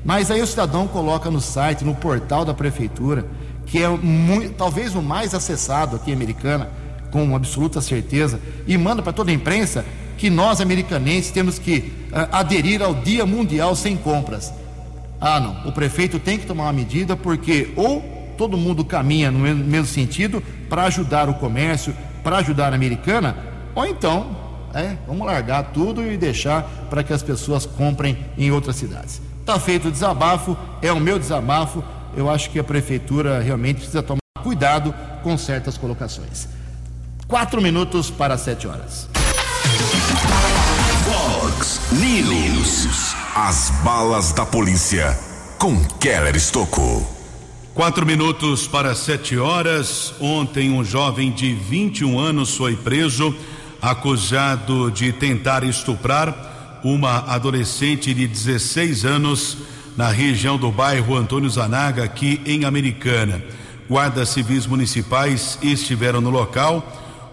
Mas 0.04 0.32
aí 0.32 0.42
o 0.42 0.48
cidadão 0.48 0.88
coloca 0.88 1.30
no 1.30 1.42
site, 1.42 1.84
no 1.84 1.96
portal 1.96 2.46
da 2.46 2.54
prefeitura, 2.54 3.26
que 3.72 3.82
é 3.82 3.88
muito, 3.88 4.54
talvez 4.54 4.94
o 4.96 5.02
mais 5.02 5.34
acessado 5.34 5.96
aqui 5.96 6.12
Americana, 6.12 6.70
com 7.10 7.34
absoluta 7.36 7.80
certeza, 7.82 8.40
e 8.68 8.78
manda 8.78 9.02
para 9.02 9.14
toda 9.14 9.32
a 9.32 9.34
imprensa 9.34 9.86
que 10.18 10.30
nós 10.30 10.60
americanenses 10.60 11.32
temos 11.32 11.58
que 11.58 11.92
uh, 12.12 12.28
aderir 12.34 12.82
ao 12.82 12.94
Dia 12.94 13.26
Mundial 13.26 13.74
sem 13.76 13.96
compras. 13.96 14.54
Ah, 15.22 15.40
não. 15.40 15.70
O 15.70 15.72
prefeito 15.72 16.20
tem 16.20 16.38
que 16.38 16.46
tomar 16.46 16.64
uma 16.64 16.74
medida 16.74 17.16
porque 17.16 17.72
ou 17.78 18.02
todo 18.38 18.58
mundo 18.58 18.84
caminha 18.84 19.32
no 19.32 19.40
mesmo 19.40 19.86
sentido 19.86 20.44
para 20.68 20.84
ajudar 20.84 21.30
o 21.30 21.36
comércio, 21.36 21.96
para 22.24 22.38
ajudar 22.38 22.74
a 22.74 22.76
americana, 22.76 23.38
ou 23.74 23.86
então, 23.86 24.36
é, 24.74 24.98
vamos 25.08 25.26
largar 25.26 25.72
tudo 25.72 26.12
e 26.12 26.18
deixar 26.18 26.64
para 26.90 27.04
que 27.04 27.14
as 27.14 27.24
pessoas 27.24 27.66
comprem 27.66 28.18
em 28.38 28.52
outras 28.52 28.76
cidades. 28.76 29.22
Está 29.40 29.58
feito 29.60 29.88
o 29.88 29.92
desabafo, 29.92 30.58
é 30.82 30.92
o 30.92 31.00
meu 31.00 31.18
desabafo. 31.18 31.84
Eu 32.16 32.30
acho 32.30 32.50
que 32.50 32.60
a 32.60 32.64
prefeitura 32.64 33.40
realmente 33.40 33.78
precisa 33.78 34.04
tomar 34.04 34.20
cuidado 34.44 34.94
com 35.24 35.38
certas 35.38 35.78
colocações. 35.78 36.48
Quatro 37.28 37.62
minutos 37.62 38.10
para 38.10 38.38
sete 38.38 38.68
horas. 38.68 39.08
Fox 41.06 41.80
News. 41.94 43.16
As 43.36 43.70
balas 43.84 44.34
da 44.34 44.46
polícia 44.46 45.18
com 45.58 45.80
Keller 46.00 46.36
Estocou. 46.36 47.08
Quatro 47.74 48.06
minutos 48.06 48.68
para 48.68 48.94
sete 48.94 49.38
horas. 49.38 50.14
Ontem, 50.20 50.70
um 50.72 50.84
jovem 50.84 51.32
de 51.32 51.54
21 51.54 52.20
anos 52.20 52.58
foi 52.58 52.76
preso, 52.76 53.34
acusado 53.82 54.92
de 54.92 55.14
tentar 55.14 55.64
estuprar 55.64 56.82
uma 56.84 57.20
adolescente 57.34 58.14
de 58.14 58.28
16 58.28 59.06
anos 59.06 59.58
na 59.96 60.10
região 60.10 60.58
do 60.58 60.72
bairro 60.72 61.16
Antônio 61.16 61.50
Zanaga, 61.50 62.04
aqui 62.04 62.42
em 62.46 62.66
Americana. 62.66 63.44
Guardas 63.90 64.30
civis 64.30 64.66
municipais 64.66 65.58
estiveram 65.62 66.22
no 66.22 66.30
local. 66.30 66.86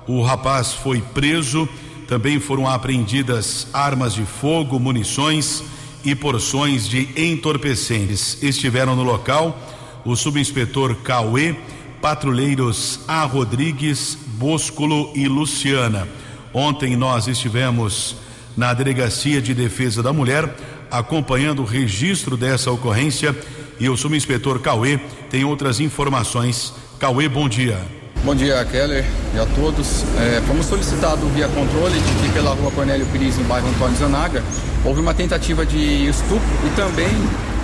O 0.07 0.23
rapaz 0.23 0.73
foi 0.73 1.01
preso. 1.01 1.69
Também 2.09 2.41
foram 2.41 2.67
apreendidas 2.67 3.69
armas 3.73 4.15
de 4.15 4.25
fogo, 4.25 4.81
munições 4.81 5.63
e 6.05 6.15
porções 6.15 6.89
de 6.89 7.09
entorpecentes. 7.17 8.43
Estiveram 8.43 8.97
no 8.97 9.03
local 9.03 9.57
o 10.05 10.17
subinspetor 10.17 10.97
Cauê, 10.97 11.55
patrulheiros 12.01 13.01
A. 13.07 13.25
Rodrigues, 13.25 14.17
Bosculo 14.39 15.13
e 15.15 15.29
Luciana. 15.29 16.09
Ontem 16.53 16.97
nós 16.97 17.29
estivemos 17.29 18.17
na 18.57 18.73
Delegacia 18.73 19.41
de 19.41 19.55
Defesa 19.55 20.03
da 20.03 20.13
Mulher 20.13 20.53
acompanhando 20.91 21.63
o 21.63 21.65
registro 21.65 22.37
dessa 22.37 22.71
ocorrência 22.71 23.35
e 23.79 23.89
o 23.89 23.97
subinspetor 23.97 24.59
Cauê 24.61 24.99
tem 25.31 25.45
outras 25.45 25.81
informações. 25.81 26.73
Cauê, 26.99 27.29
bom 27.29 27.49
dia. 27.49 27.79
Bom 28.25 28.35
dia, 28.35 28.65
Keller 28.65 29.05
e 29.35 29.39
a 29.39 29.47
todos. 29.47 30.05
É, 30.19 30.43
fomos 30.47 30.67
solicitados 30.67 31.31
via 31.31 31.49
controle 31.49 31.99
de 31.99 32.23
que 32.23 32.33
pela 32.33 32.53
rua 32.53 32.71
Cornélio 32.73 33.07
Pires, 33.07 33.37
no 33.39 33.45
bairro 33.45 33.69
Antônio 33.69 33.97
Zanaga, 33.97 34.43
houve 34.85 35.01
uma 35.01 35.15
tentativa 35.15 35.65
de 35.65 36.09
estupro 36.09 36.43
e 36.67 36.71
também 36.75 37.09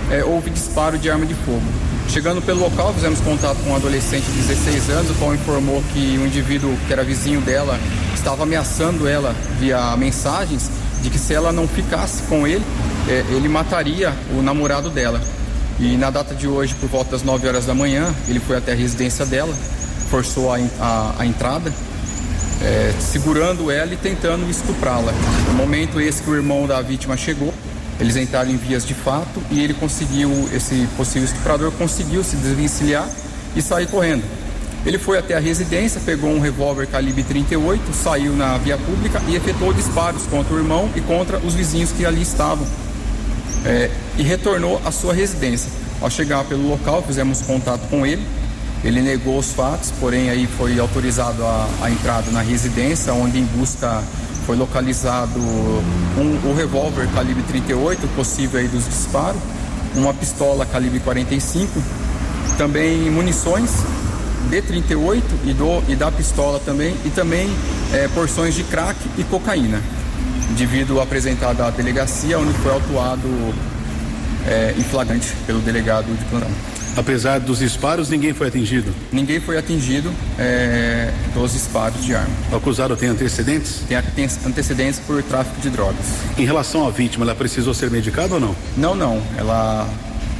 é, 0.09 0.23
houve 0.23 0.49
disparo 0.49 0.97
de 0.97 1.09
arma 1.09 1.25
de 1.25 1.33
fogo. 1.33 1.63
Chegando 2.07 2.41
pelo 2.41 2.61
local, 2.61 2.93
fizemos 2.93 3.19
contato 3.19 3.57
com 3.63 3.71
um 3.71 3.75
adolescente 3.75 4.25
de 4.25 4.37
16 4.43 4.89
anos, 4.91 5.11
o 5.11 5.15
qual 5.15 5.33
informou 5.33 5.83
que 5.91 6.17
um 6.17 6.25
indivíduo 6.25 6.77
que 6.87 6.93
era 6.93 7.03
vizinho 7.03 7.41
dela 7.41 7.77
estava 8.13 8.43
ameaçando 8.43 9.07
ela 9.07 9.35
via 9.59 9.95
mensagens 9.97 10.69
de 11.05 11.11
que 11.11 11.19
se 11.19 11.35
ela 11.35 11.51
não 11.51 11.67
ficasse 11.67 12.23
com 12.23 12.47
ele, 12.47 12.65
é, 13.07 13.23
ele 13.29 13.47
mataria 13.47 14.11
o 14.35 14.41
namorado 14.41 14.89
dela. 14.89 15.21
E 15.79 15.95
na 15.97 16.09
data 16.09 16.33
de 16.33 16.47
hoje, 16.47 16.73
por 16.73 16.89
volta 16.89 17.11
das 17.11 17.21
9 17.21 17.47
horas 17.47 17.65
da 17.65 17.75
manhã, 17.75 18.11
ele 18.27 18.39
foi 18.39 18.57
até 18.57 18.71
a 18.71 18.75
residência 18.75 19.23
dela, 19.23 19.53
forçou 20.09 20.51
a, 20.51 20.57
a, 20.79 21.15
a 21.19 21.25
entrada, 21.25 21.71
é, 22.63 22.91
segurando 22.99 23.69
ela 23.69 23.93
e 23.93 23.97
tentando 23.97 24.49
estuprá-la. 24.49 25.13
No 25.47 25.53
momento 25.53 26.01
esse 26.01 26.23
que 26.23 26.29
o 26.29 26.35
irmão 26.35 26.65
da 26.65 26.81
vítima 26.81 27.15
chegou, 27.15 27.53
eles 27.99 28.15
entraram 28.15 28.49
em 28.49 28.57
vias 28.57 28.83
de 28.83 28.95
fato 28.95 29.39
e 29.51 29.59
ele 29.59 29.75
conseguiu, 29.75 30.31
esse 30.51 30.87
possível 30.97 31.25
estuprador 31.25 31.71
conseguiu 31.73 32.23
se 32.23 32.35
desvencilhar 32.35 33.07
e 33.55 33.61
sair 33.61 33.85
correndo. 33.87 34.23
Ele 34.85 34.99
foi 34.99 35.17
até 35.17 35.35
a 35.35 35.39
residência, 35.39 35.99
pegou 36.05 36.29
um 36.29 36.39
revólver 36.39 36.85
calibre 36.85 37.23
38, 37.23 37.81
saiu 37.91 38.33
na 38.33 38.55
via 38.59 38.77
pública 38.77 39.19
e 39.27 39.35
efetuou 39.35 39.73
disparos 39.73 40.23
contra 40.27 40.53
o 40.53 40.59
irmão 40.59 40.87
e 40.95 41.01
contra 41.01 41.39
os 41.39 41.55
vizinhos 41.55 41.91
que 41.91 42.05
ali 42.05 42.21
estavam. 42.21 42.67
É, 43.65 43.89
e 44.15 44.21
retornou 44.21 44.79
à 44.85 44.91
sua 44.91 45.11
residência. 45.11 45.71
Ao 45.99 46.07
chegar 46.07 46.43
pelo 46.43 46.69
local, 46.69 47.01
fizemos 47.01 47.41
contato 47.41 47.81
com 47.89 48.05
ele. 48.05 48.23
Ele 48.83 49.01
negou 49.01 49.39
os 49.39 49.51
fatos, 49.53 49.91
porém 49.99 50.29
aí 50.29 50.45
foi 50.45 50.77
autorizado 50.77 51.43
a, 51.43 51.67
a 51.81 51.89
entrada 51.89 52.29
na 52.29 52.41
residência, 52.41 53.11
onde 53.11 53.39
em 53.39 53.45
busca 53.45 54.03
foi 54.45 54.55
localizado 54.55 55.39
um, 55.39 56.39
o 56.51 56.53
revólver 56.55 57.07
calibre 57.15 57.41
38, 57.47 58.07
possível 58.09 58.59
aí 58.59 58.67
dos 58.67 58.85
disparos, 58.85 59.41
uma 59.95 60.13
pistola 60.13 60.63
calibre 60.67 60.99
45, 60.99 61.81
também 62.55 63.09
munições 63.09 63.71
D38 64.45 65.23
e, 65.45 65.53
do, 65.53 65.83
e 65.91 65.95
da 65.95 66.11
pistola 66.11 66.59
também, 66.59 66.95
e 67.05 67.09
também 67.09 67.49
é, 67.93 68.07
porções 68.09 68.53
de 68.55 68.63
crack 68.63 68.97
e 69.17 69.23
cocaína. 69.23 69.81
Indivíduo 70.51 71.01
apresentado 71.01 71.61
à 71.61 71.69
delegacia, 71.69 72.37
onde 72.39 72.53
foi 72.59 72.71
autuado 72.71 73.27
é, 74.47 74.73
em 74.77 74.83
flagrante 74.83 75.33
pelo 75.45 75.59
delegado 75.59 76.05
de 76.05 76.25
plantão. 76.25 76.49
Apesar 76.97 77.39
dos 77.39 77.59
disparos, 77.59 78.09
ninguém 78.09 78.33
foi 78.33 78.47
atingido? 78.47 78.93
Ninguém 79.11 79.39
foi 79.41 79.57
atingido 79.57 80.13
é, 80.39 81.11
dos 81.33 81.51
disparos 81.51 82.03
de 82.05 82.15
arma. 82.15 82.33
O 82.51 82.55
acusado 82.55 82.95
tem 82.95 83.09
antecedentes? 83.09 83.81
Tem, 83.87 84.01
tem 84.15 84.29
antecedentes 84.45 84.99
por 84.99 85.21
tráfico 85.21 85.59
de 85.59 85.69
drogas. 85.69 86.05
Em 86.37 86.45
relação 86.45 86.87
à 86.87 86.91
vítima, 86.91 87.25
ela 87.25 87.35
precisou 87.35 87.73
ser 87.73 87.91
medicada 87.91 88.35
ou 88.35 88.39
não? 88.39 88.55
Não, 88.77 88.95
não. 88.95 89.21
Ela 89.37 89.87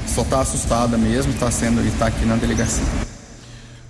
só 0.07 0.21
está 0.21 0.39
assustada 0.39 0.97
mesmo, 0.97 1.33
está 1.33 1.51
sendo 1.51 1.83
e 1.83 1.87
está 1.89 2.07
aqui 2.07 2.25
na 2.25 2.35
delegacia. 2.35 3.04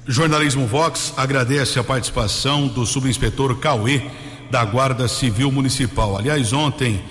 Jornalismo 0.07 0.67
Vox 0.67 1.13
agradece 1.17 1.79
a 1.79 1.83
participação 1.83 2.67
do 2.67 2.85
subinspetor 2.85 3.55
Cauê 3.55 4.03
da 4.51 4.63
Guarda 4.63 5.07
Civil 5.07 5.51
Municipal. 5.51 6.15
Aliás, 6.15 6.53
ontem 6.53 7.01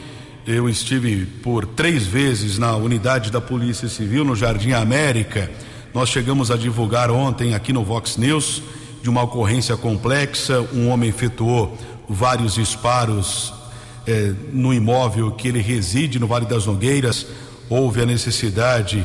eu 0.46 0.68
estive 0.68 1.26
por 1.26 1.66
três 1.66 2.06
vezes 2.06 2.56
na 2.56 2.76
unidade 2.76 3.32
da 3.32 3.40
Polícia 3.40 3.88
Civil 3.88 4.24
no 4.24 4.36
Jardim 4.36 4.74
América. 4.74 5.50
Nós 5.92 6.08
chegamos 6.08 6.52
a 6.52 6.56
divulgar 6.56 7.10
ontem 7.10 7.52
aqui 7.52 7.72
no 7.72 7.82
Vox 7.82 8.16
News 8.16 8.62
de 9.02 9.10
uma 9.10 9.24
ocorrência 9.24 9.76
complexa. 9.76 10.60
Um 10.72 10.88
homem 10.88 11.08
efetuou 11.08 11.76
vários 12.08 12.54
disparos 12.54 13.52
eh, 14.06 14.34
no 14.52 14.72
imóvel 14.72 15.32
que 15.32 15.48
ele 15.48 15.60
reside 15.60 16.20
no 16.20 16.28
Vale 16.28 16.46
das 16.46 16.64
Nogueiras. 16.64 17.26
Houve 17.68 18.02
a 18.02 18.06
necessidade 18.06 19.04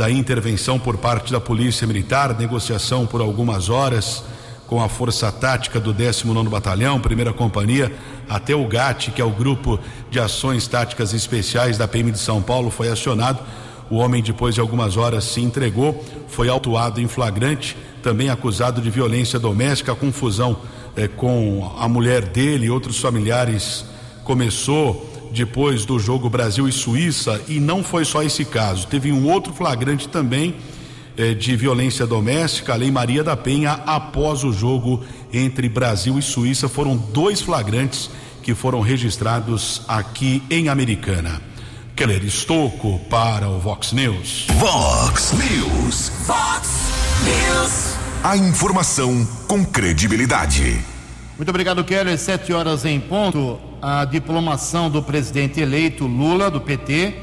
da 0.00 0.10
intervenção 0.10 0.78
por 0.78 0.96
parte 0.96 1.30
da 1.30 1.38
Polícia 1.38 1.86
Militar, 1.86 2.34
negociação 2.38 3.06
por 3.06 3.20
algumas 3.20 3.68
horas 3.68 4.24
com 4.66 4.82
a 4.82 4.88
Força 4.88 5.30
Tática 5.30 5.78
do 5.78 5.92
19 5.92 6.48
Batalhão, 6.48 6.98
Primeira 6.98 7.34
Companhia, 7.34 7.92
até 8.26 8.54
o 8.54 8.66
GAT, 8.66 9.10
que 9.10 9.20
é 9.20 9.24
o 9.26 9.28
Grupo 9.28 9.78
de 10.10 10.18
Ações 10.18 10.66
Táticas 10.66 11.12
Especiais 11.12 11.76
da 11.76 11.86
PM 11.86 12.10
de 12.10 12.18
São 12.18 12.40
Paulo, 12.40 12.70
foi 12.70 12.88
acionado. 12.88 13.40
O 13.90 13.96
homem, 13.96 14.22
depois 14.22 14.54
de 14.54 14.60
algumas 14.62 14.96
horas, 14.96 15.24
se 15.24 15.42
entregou, 15.42 16.02
foi 16.28 16.48
autuado 16.48 16.98
em 16.98 17.06
flagrante, 17.06 17.76
também 18.02 18.30
acusado 18.30 18.80
de 18.80 18.88
violência 18.88 19.38
doméstica, 19.38 19.94
confusão 19.94 20.56
eh, 20.96 21.08
com 21.08 21.76
a 21.78 21.86
mulher 21.86 22.24
dele 22.24 22.68
e 22.68 22.70
outros 22.70 22.98
familiares 22.98 23.84
começou 24.24 25.09
depois 25.32 25.84
do 25.84 25.98
jogo 25.98 26.28
Brasil 26.28 26.68
e 26.68 26.72
Suíça, 26.72 27.40
e 27.48 27.60
não 27.60 27.82
foi 27.82 28.04
só 28.04 28.22
esse 28.22 28.44
caso, 28.44 28.86
teve 28.86 29.12
um 29.12 29.28
outro 29.30 29.52
flagrante 29.52 30.08
também 30.08 30.54
eh, 31.16 31.34
de 31.34 31.54
violência 31.56 32.06
doméstica, 32.06 32.72
a 32.72 32.76
Lei 32.76 32.90
Maria 32.90 33.22
da 33.22 33.36
Penha, 33.36 33.72
após 33.86 34.44
o 34.44 34.52
jogo 34.52 35.02
entre 35.32 35.68
Brasil 35.68 36.18
e 36.18 36.22
Suíça. 36.22 36.68
Foram 36.68 36.96
dois 36.96 37.40
flagrantes 37.40 38.10
que 38.42 38.54
foram 38.54 38.80
registrados 38.80 39.82
aqui 39.86 40.42
em 40.50 40.68
Americana. 40.68 41.40
Keller 41.94 42.24
Estocco 42.24 42.98
para 43.10 43.48
o 43.48 43.58
Vox 43.58 43.92
News. 43.92 44.46
Vox 44.54 45.32
News. 45.32 46.10
Vox 46.26 46.68
News. 47.24 47.96
A 48.24 48.36
informação 48.36 49.26
com 49.46 49.64
credibilidade. 49.64 50.82
Muito 51.36 51.48
obrigado, 51.50 51.84
Keller. 51.84 52.18
Sete 52.18 52.52
horas 52.52 52.84
em 52.84 52.98
ponto. 52.98 53.69
A 53.82 54.04
diplomação 54.04 54.90
do 54.90 55.02
presidente 55.02 55.58
eleito 55.58 56.06
Lula, 56.06 56.50
do 56.50 56.60
PT, 56.60 57.14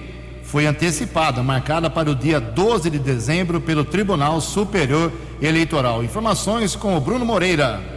foi 0.41 0.65
antecipada, 0.65 1.43
marcada 1.43 1.87
para 1.87 2.09
o 2.09 2.15
dia 2.15 2.39
12 2.39 2.89
de 2.89 2.97
dezembro 2.97 3.61
pelo 3.61 3.83
Tribunal 3.83 4.41
Superior 4.41 5.11
Eleitoral. 5.39 6.03
Informações 6.03 6.75
com 6.75 6.97
o 6.97 6.99
Bruno 6.99 7.23
Moreira. 7.23 7.96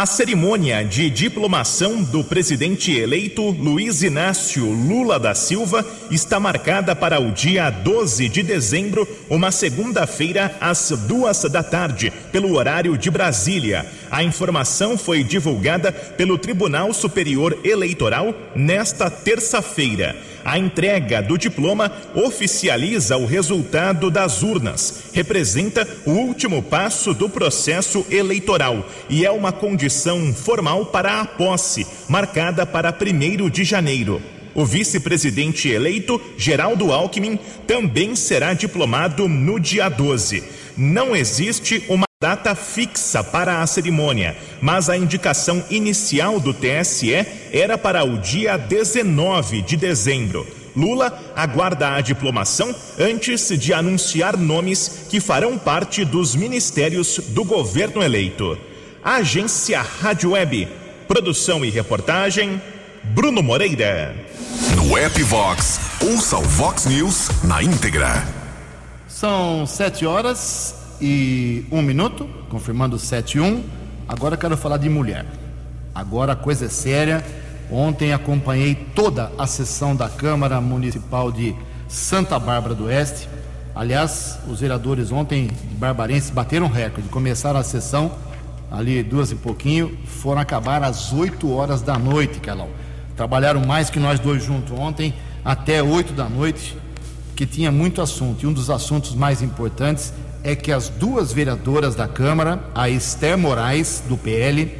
A 0.00 0.06
cerimônia 0.06 0.82
de 0.82 1.10
diplomação 1.10 2.02
do 2.02 2.24
presidente 2.24 2.90
eleito 2.90 3.50
Luiz 3.50 4.02
Inácio 4.02 4.64
Lula 4.64 5.18
da 5.18 5.34
Silva 5.34 5.84
está 6.10 6.40
marcada 6.40 6.96
para 6.96 7.20
o 7.20 7.30
dia 7.30 7.68
12 7.68 8.26
de 8.30 8.42
dezembro, 8.42 9.06
uma 9.28 9.50
segunda-feira, 9.50 10.56
às 10.58 10.88
duas 11.06 11.42
da 11.42 11.62
tarde, 11.62 12.10
pelo 12.32 12.54
horário 12.54 12.96
de 12.96 13.10
Brasília. 13.10 13.84
A 14.10 14.24
informação 14.24 14.96
foi 14.96 15.22
divulgada 15.22 15.92
pelo 15.92 16.38
Tribunal 16.38 16.94
Superior 16.94 17.58
Eleitoral 17.62 18.34
nesta 18.56 19.10
terça-feira. 19.10 20.16
A 20.44 20.58
entrega 20.58 21.22
do 21.22 21.36
diploma 21.36 21.92
oficializa 22.14 23.16
o 23.16 23.26
resultado 23.26 24.10
das 24.10 24.42
urnas, 24.42 25.04
representa 25.12 25.86
o 26.06 26.10
último 26.10 26.62
passo 26.62 27.12
do 27.14 27.28
processo 27.28 28.04
eleitoral 28.10 28.86
e 29.08 29.24
é 29.24 29.30
uma 29.30 29.52
condição 29.52 30.32
formal 30.34 30.86
para 30.86 31.20
a 31.20 31.24
posse, 31.24 31.86
marcada 32.08 32.64
para 32.64 32.94
1 32.94 33.50
de 33.50 33.64
janeiro. 33.64 34.20
O 34.54 34.64
vice-presidente 34.64 35.68
eleito, 35.68 36.20
Geraldo 36.36 36.92
Alckmin, 36.92 37.38
também 37.66 38.16
será 38.16 38.52
diplomado 38.52 39.28
no 39.28 39.60
dia 39.60 39.88
12. 39.88 40.42
Não 40.76 41.14
existe 41.14 41.84
uma 41.88 42.09
data 42.22 42.54
fixa 42.54 43.24
para 43.24 43.62
a 43.62 43.66
cerimônia, 43.66 44.36
mas 44.60 44.90
a 44.90 44.96
indicação 44.98 45.64
inicial 45.70 46.38
do 46.38 46.52
TSE 46.52 47.14
era 47.50 47.78
para 47.78 48.04
o 48.04 48.18
dia 48.18 48.58
19 48.58 49.62
de 49.62 49.74
dezembro. 49.74 50.46
Lula 50.76 51.18
aguarda 51.34 51.94
a 51.94 52.00
diplomação 52.02 52.76
antes 52.98 53.48
de 53.58 53.72
anunciar 53.72 54.36
nomes 54.36 55.06
que 55.08 55.18
farão 55.18 55.56
parte 55.56 56.04
dos 56.04 56.36
ministérios 56.36 57.18
do 57.28 57.42
governo 57.42 58.02
eleito. 58.02 58.58
Agência 59.02 59.80
Rádio 59.80 60.32
Web, 60.32 60.68
produção 61.08 61.64
e 61.64 61.70
reportagem, 61.70 62.60
Bruno 63.02 63.42
Moreira. 63.42 64.14
No 64.76 64.94
app 64.98 65.22
Vox, 65.22 65.80
ouça 66.02 66.36
o 66.36 66.42
Vox 66.42 66.84
News 66.84 67.30
na 67.42 67.62
íntegra. 67.62 68.28
São 69.08 69.66
sete 69.66 70.04
horas 70.04 70.79
e 71.00 71.64
um 71.70 71.82
minuto, 71.82 72.28
confirmando 72.48 72.98
sete 72.98 73.38
e 73.38 73.40
um. 73.40 73.62
Agora 74.08 74.36
quero 74.36 74.56
falar 74.56 74.76
de 74.76 74.88
mulher. 74.88 75.24
Agora 75.94 76.32
a 76.32 76.36
coisa 76.36 76.66
é 76.66 76.68
séria. 76.68 77.24
Ontem 77.70 78.12
acompanhei 78.12 78.74
toda 78.74 79.30
a 79.38 79.46
sessão 79.46 79.94
da 79.94 80.08
Câmara 80.08 80.60
Municipal 80.60 81.30
de 81.30 81.54
Santa 81.88 82.38
Bárbara 82.38 82.74
do 82.74 82.84
Oeste. 82.84 83.28
Aliás, 83.74 84.38
os 84.48 84.60
vereadores 84.60 85.12
ontem 85.12 85.46
de 85.46 85.74
Barbarense 85.76 86.32
bateram 86.32 86.68
recorde. 86.68 87.08
Começaram 87.08 87.60
a 87.60 87.62
sessão 87.62 88.10
ali 88.70 89.02
duas 89.02 89.32
e 89.32 89.34
pouquinho, 89.34 89.98
foram 90.06 90.40
acabar 90.40 90.82
às 90.82 91.12
8 91.12 91.50
horas 91.52 91.82
da 91.82 91.98
noite, 91.98 92.38
Carlão. 92.38 92.68
Trabalharam 93.16 93.64
mais 93.66 93.90
que 93.90 93.98
nós 93.98 94.20
dois 94.20 94.44
juntos 94.44 94.72
ontem, 94.78 95.12
até 95.44 95.82
8 95.82 96.12
da 96.12 96.28
noite, 96.28 96.76
que 97.34 97.44
tinha 97.44 97.72
muito 97.72 98.00
assunto. 98.00 98.44
E 98.44 98.46
um 98.46 98.52
dos 98.52 98.70
assuntos 98.70 99.14
mais 99.14 99.42
importantes 99.42 100.12
é 100.42 100.54
que 100.54 100.72
as 100.72 100.88
duas 100.88 101.32
vereadoras 101.32 101.94
da 101.94 102.08
Câmara, 102.08 102.64
a 102.74 102.88
Esther 102.88 103.36
Moraes, 103.36 104.02
do 104.08 104.16
PL, 104.16 104.70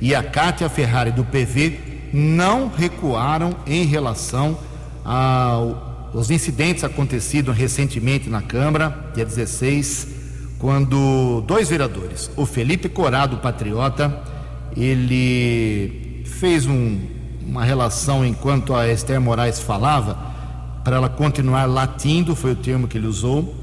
e 0.00 0.14
a 0.14 0.22
Kátia 0.22 0.68
Ferrari, 0.68 1.10
do 1.12 1.24
PV, 1.24 1.78
não 2.12 2.68
recuaram 2.68 3.56
em 3.66 3.84
relação 3.84 4.58
aos 5.04 6.30
incidentes 6.30 6.84
acontecidos 6.84 7.56
recentemente 7.56 8.28
na 8.28 8.40
Câmara, 8.42 9.10
dia 9.14 9.24
16, 9.24 10.08
quando 10.58 11.42
dois 11.46 11.68
vereadores, 11.68 12.30
o 12.36 12.44
Felipe 12.44 12.88
Corado, 12.88 13.38
patriota, 13.38 14.22
ele 14.76 16.22
fez 16.24 16.66
um, 16.66 16.98
uma 17.46 17.64
relação 17.64 18.24
enquanto 18.24 18.74
a 18.74 18.88
Esther 18.88 19.20
Moraes 19.20 19.60
falava, 19.60 20.18
para 20.84 20.96
ela 20.96 21.08
continuar 21.08 21.66
latindo, 21.66 22.34
foi 22.34 22.52
o 22.52 22.56
termo 22.56 22.88
que 22.88 22.96
ele 22.96 23.06
usou, 23.06 23.59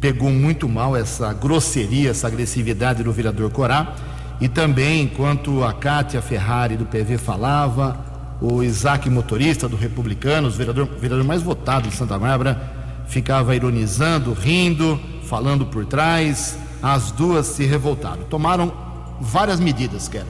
pegou 0.00 0.30
muito 0.30 0.68
mal 0.68 0.96
essa 0.96 1.32
grosseria, 1.32 2.10
essa 2.10 2.26
agressividade 2.26 3.02
do 3.02 3.12
vereador 3.12 3.50
Corá. 3.50 3.94
E 4.40 4.48
também, 4.48 5.02
enquanto 5.02 5.64
a 5.64 5.72
Kátia 5.72 6.20
Ferrari 6.20 6.76
do 6.76 6.84
PV 6.84 7.16
falava, 7.18 8.04
o 8.40 8.62
Isaac 8.62 9.08
Motorista 9.08 9.68
do 9.68 9.76
Republicano, 9.76 10.48
o 10.48 10.50
vereador, 10.50 10.86
vereador 10.86 11.24
mais 11.24 11.42
votado 11.42 11.88
de 11.88 11.96
Santa 11.96 12.18
Bárbara, 12.18 12.60
ficava 13.06 13.56
ironizando, 13.56 14.32
rindo, 14.34 15.00
falando 15.24 15.66
por 15.66 15.86
trás. 15.86 16.58
As 16.82 17.10
duas 17.10 17.46
se 17.46 17.64
revoltaram. 17.64 18.24
Tomaram 18.24 18.72
várias 19.20 19.58
medidas, 19.58 20.08
quero. 20.08 20.26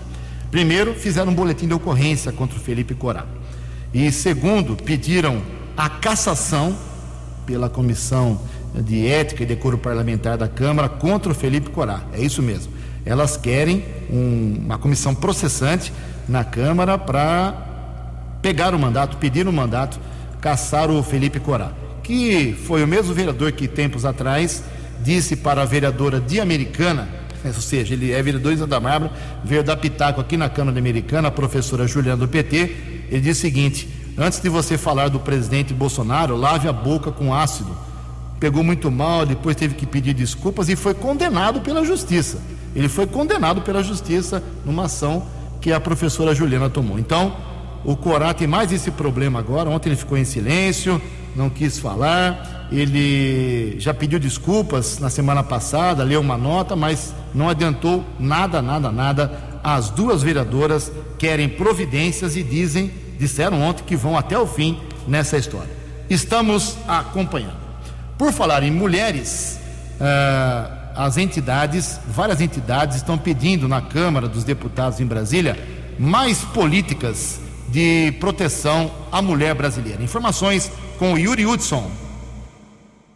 Primeiro, 0.50 0.94
fizeram 0.94 1.32
um 1.32 1.34
boletim 1.34 1.66
de 1.66 1.74
ocorrência 1.74 2.30
contra 2.30 2.56
o 2.56 2.60
Felipe 2.60 2.94
Corá. 2.94 3.26
E 3.92 4.12
segundo, 4.12 4.76
pediram 4.76 5.42
a 5.76 5.88
cassação 5.88 6.76
pela 7.44 7.68
comissão 7.68 8.40
de 8.82 9.06
Ética 9.06 9.42
e 9.42 9.46
Decoro 9.46 9.78
Parlamentar 9.78 10.36
da 10.36 10.48
Câmara 10.48 10.88
contra 10.88 11.32
o 11.32 11.34
Felipe 11.34 11.70
Corá. 11.70 12.02
É 12.12 12.20
isso 12.20 12.42
mesmo. 12.42 12.72
Elas 13.04 13.36
querem 13.36 13.84
um, 14.10 14.62
uma 14.64 14.78
comissão 14.78 15.14
processante 15.14 15.92
na 16.28 16.44
Câmara 16.44 16.98
para 16.98 17.66
pegar 18.42 18.74
o 18.74 18.78
mandato, 18.78 19.16
pedir 19.16 19.46
o 19.46 19.52
mandato, 19.52 19.98
caçar 20.40 20.90
o 20.90 21.02
Felipe 21.02 21.40
Corá, 21.40 21.72
que 22.02 22.54
foi 22.66 22.82
o 22.82 22.86
mesmo 22.86 23.14
vereador 23.14 23.52
que 23.52 23.66
tempos 23.66 24.04
atrás 24.04 24.62
disse 25.02 25.36
para 25.36 25.62
a 25.62 25.64
vereadora 25.64 26.20
de 26.20 26.40
Americana, 26.40 27.08
ou 27.44 27.52
seja, 27.52 27.94
ele 27.94 28.12
é 28.12 28.22
vereador 28.22 28.52
de 28.52 28.58
Santa 28.58 28.80
Bárbara, 28.80 29.12
veio 29.44 29.62
dar 29.62 29.76
pitaco 29.76 30.20
aqui 30.20 30.36
na 30.36 30.48
Câmara 30.48 30.78
Americana, 30.78 31.28
a 31.28 31.30
professora 31.30 31.86
Juliana 31.86 32.18
do 32.18 32.28
PT, 32.28 32.76
ele 33.08 33.20
disse 33.20 33.40
o 33.40 33.42
seguinte: 33.42 33.88
antes 34.18 34.40
de 34.40 34.48
você 34.48 34.76
falar 34.76 35.08
do 35.08 35.20
presidente 35.20 35.72
Bolsonaro, 35.72 36.36
lave 36.36 36.68
a 36.68 36.72
boca 36.72 37.12
com 37.12 37.34
ácido. 37.34 37.85
Pegou 38.38 38.62
muito 38.62 38.90
mal, 38.90 39.24
depois 39.24 39.56
teve 39.56 39.74
que 39.74 39.86
pedir 39.86 40.12
desculpas 40.12 40.68
e 40.68 40.76
foi 40.76 40.92
condenado 40.92 41.60
pela 41.60 41.84
justiça. 41.84 42.38
Ele 42.74 42.88
foi 42.88 43.06
condenado 43.06 43.62
pela 43.62 43.82
justiça 43.82 44.42
numa 44.64 44.84
ação 44.84 45.26
que 45.60 45.72
a 45.72 45.80
professora 45.80 46.34
Juliana 46.34 46.68
tomou. 46.68 46.98
Então, 46.98 47.34
o 47.84 47.96
Corá 47.96 48.34
tem 48.34 48.46
mais 48.46 48.70
esse 48.72 48.90
problema 48.90 49.38
agora. 49.38 49.70
Ontem 49.70 49.88
ele 49.88 49.96
ficou 49.96 50.18
em 50.18 50.24
silêncio, 50.24 51.00
não 51.34 51.48
quis 51.48 51.78
falar. 51.78 52.68
Ele 52.70 53.76
já 53.78 53.94
pediu 53.94 54.18
desculpas 54.18 54.98
na 54.98 55.08
semana 55.08 55.42
passada, 55.42 56.02
leu 56.02 56.20
uma 56.20 56.36
nota, 56.36 56.76
mas 56.76 57.14
não 57.34 57.48
adiantou 57.48 58.04
nada, 58.18 58.60
nada, 58.60 58.92
nada. 58.92 59.60
As 59.62 59.88
duas 59.88 60.22
vereadoras 60.22 60.92
querem 61.18 61.48
providências 61.48 62.36
e 62.36 62.42
dizem, 62.42 62.90
disseram 63.18 63.62
ontem 63.62 63.84
que 63.84 63.96
vão 63.96 64.16
até 64.16 64.38
o 64.38 64.46
fim 64.46 64.78
nessa 65.08 65.38
história. 65.38 65.70
Estamos 66.10 66.76
acompanhando. 66.86 67.65
Por 68.18 68.32
falar 68.32 68.62
em 68.62 68.70
mulheres, 68.70 69.58
uh, 70.00 70.72
as 70.94 71.18
entidades, 71.18 72.00
várias 72.08 72.40
entidades 72.40 72.96
estão 72.96 73.18
pedindo 73.18 73.68
na 73.68 73.82
Câmara 73.82 74.26
dos 74.26 74.42
Deputados 74.42 75.00
em 75.00 75.06
Brasília 75.06 75.56
mais 75.98 76.38
políticas 76.38 77.40
de 77.68 78.12
proteção 78.18 78.90
à 79.12 79.20
mulher 79.20 79.54
brasileira. 79.54 80.02
Informações 80.02 80.70
com 80.98 81.18
Yuri 81.18 81.44
Hudson. 81.44 81.90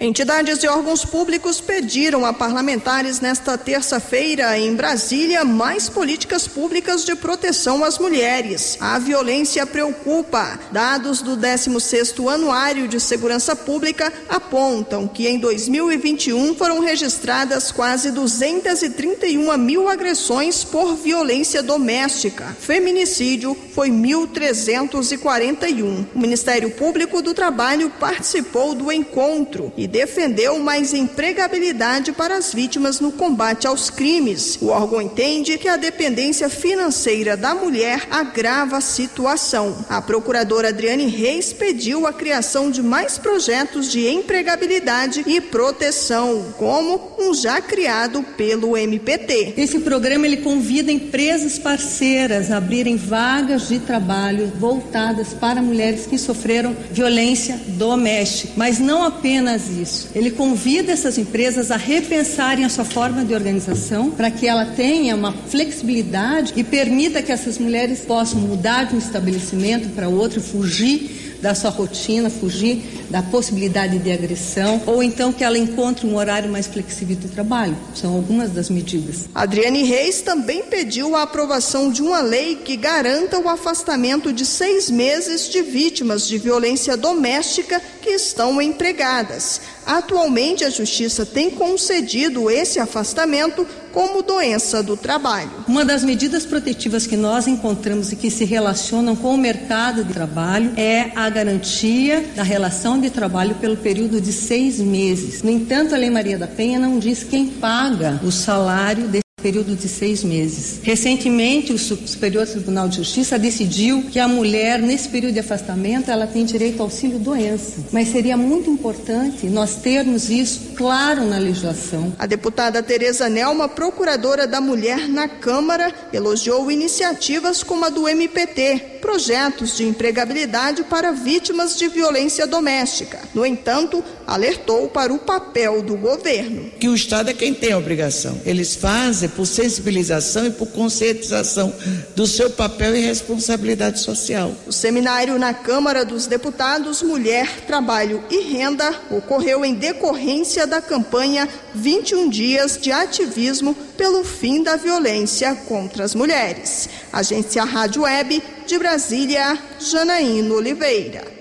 Entidades 0.02 0.62
e 0.62 0.66
órgãos 0.66 1.04
públicos 1.04 1.60
pediram 1.60 2.24
a 2.24 2.32
parlamentares 2.32 3.20
nesta 3.20 3.58
terça-feira 3.58 4.58
em 4.58 4.74
Brasília 4.74 5.44
mais 5.44 5.90
políticas 5.90 6.48
públicas 6.48 7.04
de 7.04 7.14
proteção 7.14 7.84
às 7.84 7.98
mulheres. 7.98 8.78
A 8.80 8.98
violência 8.98 9.66
preocupa. 9.66 10.58
Dados 10.72 11.20
do 11.20 11.36
16º 11.36 12.32
Anuário 12.32 12.88
de 12.88 12.98
Segurança 12.98 13.54
Pública 13.54 14.10
apontam 14.26 15.06
que 15.06 15.28
em 15.28 15.38
2021 15.38 16.54
foram 16.54 16.80
registradas 16.80 17.70
quase 17.70 18.10
231 18.10 19.54
mil 19.58 19.86
agressões 19.86 20.64
por 20.64 20.96
violência 20.96 21.62
doméstica. 21.62 22.56
Feminicídio 22.58 23.54
foi 23.74 23.90
1.341. 23.90 26.06
O 26.14 26.18
Ministério 26.18 26.70
Público 26.70 27.20
do 27.20 27.34
Trabalho 27.34 27.90
participou 28.00 28.74
do 28.74 28.90
encontro 28.90 29.70
e 29.76 29.89
defendeu 29.90 30.58
mais 30.60 30.94
empregabilidade 30.94 32.12
para 32.12 32.36
as 32.36 32.54
vítimas 32.54 33.00
no 33.00 33.12
combate 33.12 33.66
aos 33.66 33.90
crimes. 33.90 34.56
O 34.60 34.68
órgão 34.68 35.02
entende 35.02 35.58
que 35.58 35.68
a 35.68 35.76
dependência 35.76 36.48
financeira 36.48 37.36
da 37.36 37.54
mulher 37.54 38.06
agrava 38.10 38.76
a 38.76 38.80
situação. 38.80 39.84
A 39.88 40.00
procuradora 40.00 40.68
Adriane 40.68 41.06
Reis 41.06 41.52
pediu 41.52 42.06
a 42.06 42.12
criação 42.12 42.70
de 42.70 42.82
mais 42.82 43.18
projetos 43.18 43.90
de 43.90 44.06
empregabilidade 44.08 45.24
e 45.26 45.40
proteção, 45.40 46.54
como 46.56 47.12
um 47.18 47.34
já 47.34 47.60
criado 47.60 48.22
pelo 48.36 48.76
MPT. 48.76 49.54
Esse 49.56 49.80
programa 49.80 50.26
ele 50.26 50.38
convida 50.38 50.92
empresas 50.92 51.58
parceiras 51.58 52.50
a 52.50 52.58
abrirem 52.58 52.96
vagas 52.96 53.68
de 53.68 53.80
trabalho 53.80 54.52
voltadas 54.58 55.28
para 55.34 55.60
mulheres 55.60 56.06
que 56.06 56.18
sofreram 56.18 56.76
violência 56.90 57.60
doméstica, 57.66 58.52
mas 58.56 58.78
não 58.78 59.02
apenas 59.02 59.68
isso 59.68 59.79
isso. 59.80 60.08
Ele 60.14 60.30
convida 60.30 60.92
essas 60.92 61.18
empresas 61.18 61.70
a 61.70 61.76
repensarem 61.76 62.64
a 62.64 62.68
sua 62.68 62.84
forma 62.84 63.24
de 63.24 63.34
organização 63.34 64.10
para 64.10 64.30
que 64.30 64.46
ela 64.46 64.66
tenha 64.66 65.14
uma 65.14 65.32
flexibilidade 65.32 66.52
e 66.56 66.64
permita 66.64 67.22
que 67.22 67.32
essas 67.32 67.58
mulheres 67.58 68.00
possam 68.00 68.40
mudar 68.40 68.84
de 68.84 68.94
um 68.94 68.98
estabelecimento 68.98 69.88
para 69.90 70.08
outro, 70.08 70.40
fugir 70.40 71.29
da 71.40 71.54
sua 71.54 71.70
rotina, 71.70 72.30
fugir 72.30 73.04
da 73.10 73.22
possibilidade 73.22 73.98
de 73.98 74.12
agressão, 74.12 74.82
ou 74.86 75.02
então 75.02 75.32
que 75.32 75.42
ela 75.42 75.58
encontre 75.58 76.06
um 76.06 76.16
horário 76.16 76.50
mais 76.50 76.66
flexível 76.66 77.16
de 77.16 77.28
trabalho. 77.28 77.76
São 77.94 78.14
algumas 78.14 78.50
das 78.50 78.70
medidas. 78.70 79.28
Adriane 79.34 79.82
Reis 79.82 80.22
também 80.22 80.64
pediu 80.64 81.16
a 81.16 81.22
aprovação 81.22 81.90
de 81.90 82.02
uma 82.02 82.20
lei 82.20 82.56
que 82.56 82.76
garanta 82.76 83.38
o 83.38 83.48
afastamento 83.48 84.32
de 84.32 84.46
seis 84.46 84.90
meses 84.90 85.48
de 85.48 85.62
vítimas 85.62 86.26
de 86.26 86.38
violência 86.38 86.96
doméstica 86.96 87.80
que 88.00 88.10
estão 88.10 88.60
empregadas. 88.60 89.60
Atualmente, 89.86 90.64
a 90.64 90.70
Justiça 90.70 91.26
tem 91.26 91.50
concedido 91.50 92.50
esse 92.50 92.78
afastamento 92.78 93.66
como 93.92 94.22
doença 94.22 94.82
do 94.82 94.96
trabalho. 94.96 95.50
Uma 95.66 95.84
das 95.84 96.02
medidas 96.02 96.44
protetivas 96.46 97.06
que 97.06 97.16
nós 97.16 97.46
encontramos 97.46 98.12
e 98.12 98.16
que 98.16 98.30
se 98.30 98.44
relacionam 98.44 99.14
com 99.16 99.34
o 99.34 99.38
mercado 99.38 100.04
de 100.04 100.12
trabalho 100.12 100.72
é 100.76 101.10
a 101.14 101.28
garantia 101.30 102.24
da 102.34 102.42
relação 102.42 103.00
de 103.00 103.10
trabalho 103.10 103.54
pelo 103.56 103.76
período 103.76 104.20
de 104.20 104.32
seis 104.32 104.78
meses. 104.78 105.42
No 105.42 105.50
entanto, 105.50 105.94
a 105.94 105.98
Lei 105.98 106.10
Maria 106.10 106.38
da 106.38 106.46
Penha 106.46 106.78
não 106.78 106.98
diz 106.98 107.24
quem 107.24 107.46
paga 107.46 108.20
o 108.24 108.30
salário 108.30 109.08
desse 109.08 109.29
período 109.40 109.74
de 109.74 109.88
seis 109.88 110.22
meses. 110.22 110.80
Recentemente, 110.82 111.72
o 111.72 111.78
Superior 111.78 112.46
Tribunal 112.46 112.88
de 112.88 112.96
Justiça 112.96 113.38
decidiu 113.38 114.04
que 114.10 114.18
a 114.18 114.28
mulher, 114.28 114.80
nesse 114.80 115.08
período 115.08 115.34
de 115.34 115.40
afastamento, 115.40 116.10
ela 116.10 116.26
tem 116.26 116.44
direito 116.44 116.80
ao 116.80 116.86
auxílio 116.86 117.18
doença. 117.18 117.84
Mas 117.92 118.08
seria 118.08 118.36
muito 118.36 118.70
importante 118.70 119.46
nós 119.46 119.76
termos 119.76 120.28
isso 120.28 120.72
claro 120.76 121.24
na 121.24 121.38
legislação. 121.38 122.12
A 122.18 122.26
deputada 122.26 122.82
Tereza 122.82 123.28
Nelma, 123.28 123.68
procuradora 123.68 124.46
da 124.46 124.60
mulher 124.60 125.08
na 125.08 125.28
Câmara, 125.28 125.92
elogiou 126.12 126.70
iniciativas 126.70 127.62
como 127.62 127.84
a 127.84 127.88
do 127.88 128.08
MPT, 128.08 128.98
projetos 129.00 129.76
de 129.76 129.84
empregabilidade 129.84 130.84
para 130.84 131.12
vítimas 131.12 131.76
de 131.76 131.88
violência 131.88 132.46
doméstica. 132.46 133.18
No 133.34 133.46
entanto, 133.46 134.04
alertou 134.26 134.88
para 134.88 135.12
o 135.12 135.18
papel 135.18 135.82
do 135.82 135.96
governo. 135.96 136.70
Que 136.78 136.88
o 136.88 136.94
Estado 136.94 137.30
é 137.30 137.34
quem 137.34 137.54
tem 137.54 137.72
a 137.72 137.78
obrigação. 137.78 138.40
Eles 138.44 138.76
fazem 138.76 139.28
por 139.30 139.46
sensibilização 139.46 140.46
e 140.46 140.50
por 140.50 140.66
conscientização 140.68 141.72
do 142.14 142.26
seu 142.26 142.50
papel 142.50 142.94
e 142.96 143.00
responsabilidade 143.00 144.00
social. 144.00 144.52
O 144.66 144.72
seminário 144.72 145.38
na 145.38 145.54
Câmara 145.54 146.04
dos 146.04 146.26
Deputados 146.26 147.02
Mulher, 147.02 147.62
Trabalho 147.66 148.22
e 148.30 148.52
Renda 148.52 148.94
ocorreu 149.10 149.64
em 149.64 149.74
decorrência 149.74 150.66
da 150.66 150.82
campanha 150.82 151.48
21 151.74 152.28
dias 152.28 152.78
de 152.80 152.92
ativismo 152.92 153.74
pelo 153.96 154.24
fim 154.24 154.62
da 154.62 154.76
violência 154.76 155.54
contra 155.54 156.04
as 156.04 156.14
mulheres. 156.14 156.88
Agência 157.12 157.64
Rádio 157.64 158.02
Web 158.02 158.42
de 158.66 158.78
Brasília, 158.78 159.58
Janaína 159.78 160.54
Oliveira. 160.54 161.40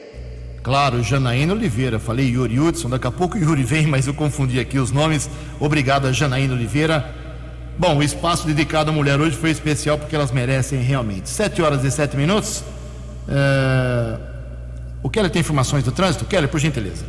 Claro, 0.64 1.02
Janaína 1.02 1.54
Oliveira. 1.54 2.00
Falei 2.00 2.28
Yuri 2.28 2.60
Hudson, 2.60 2.90
daqui 2.90 3.08
a 3.08 3.12
pouco 3.12 3.38
o 3.38 3.40
Yuri 3.40 3.64
vem, 3.64 3.88
mas 3.88 4.08
eu 4.08 4.14
confundi 4.14 4.60
aqui 4.60 4.78
os 4.78 4.92
nomes. 4.92 5.30
Obrigado 5.60 6.12
Janaína 6.14 6.54
Oliveira. 6.54 7.16
Bom, 7.80 7.96
o 7.96 8.04
espaço 8.04 8.46
dedicado 8.46 8.90
à 8.90 8.94
mulher 8.94 9.22
hoje 9.22 9.38
foi 9.38 9.52
especial 9.52 9.98
porque 9.98 10.14
elas 10.14 10.32
merecem 10.32 10.82
realmente. 10.82 11.30
Sete 11.30 11.62
horas 11.62 11.82
e 11.86 11.90
sete 11.90 12.18
minutos. 12.18 12.62
É... 13.26 14.18
O 15.02 15.10
Kelly 15.10 15.30
tem 15.30 15.40
informações 15.40 15.86
do 15.86 15.92
trânsito? 15.94 16.26
Kelly, 16.26 16.50
por 16.50 16.60
gentileza. 16.60 17.06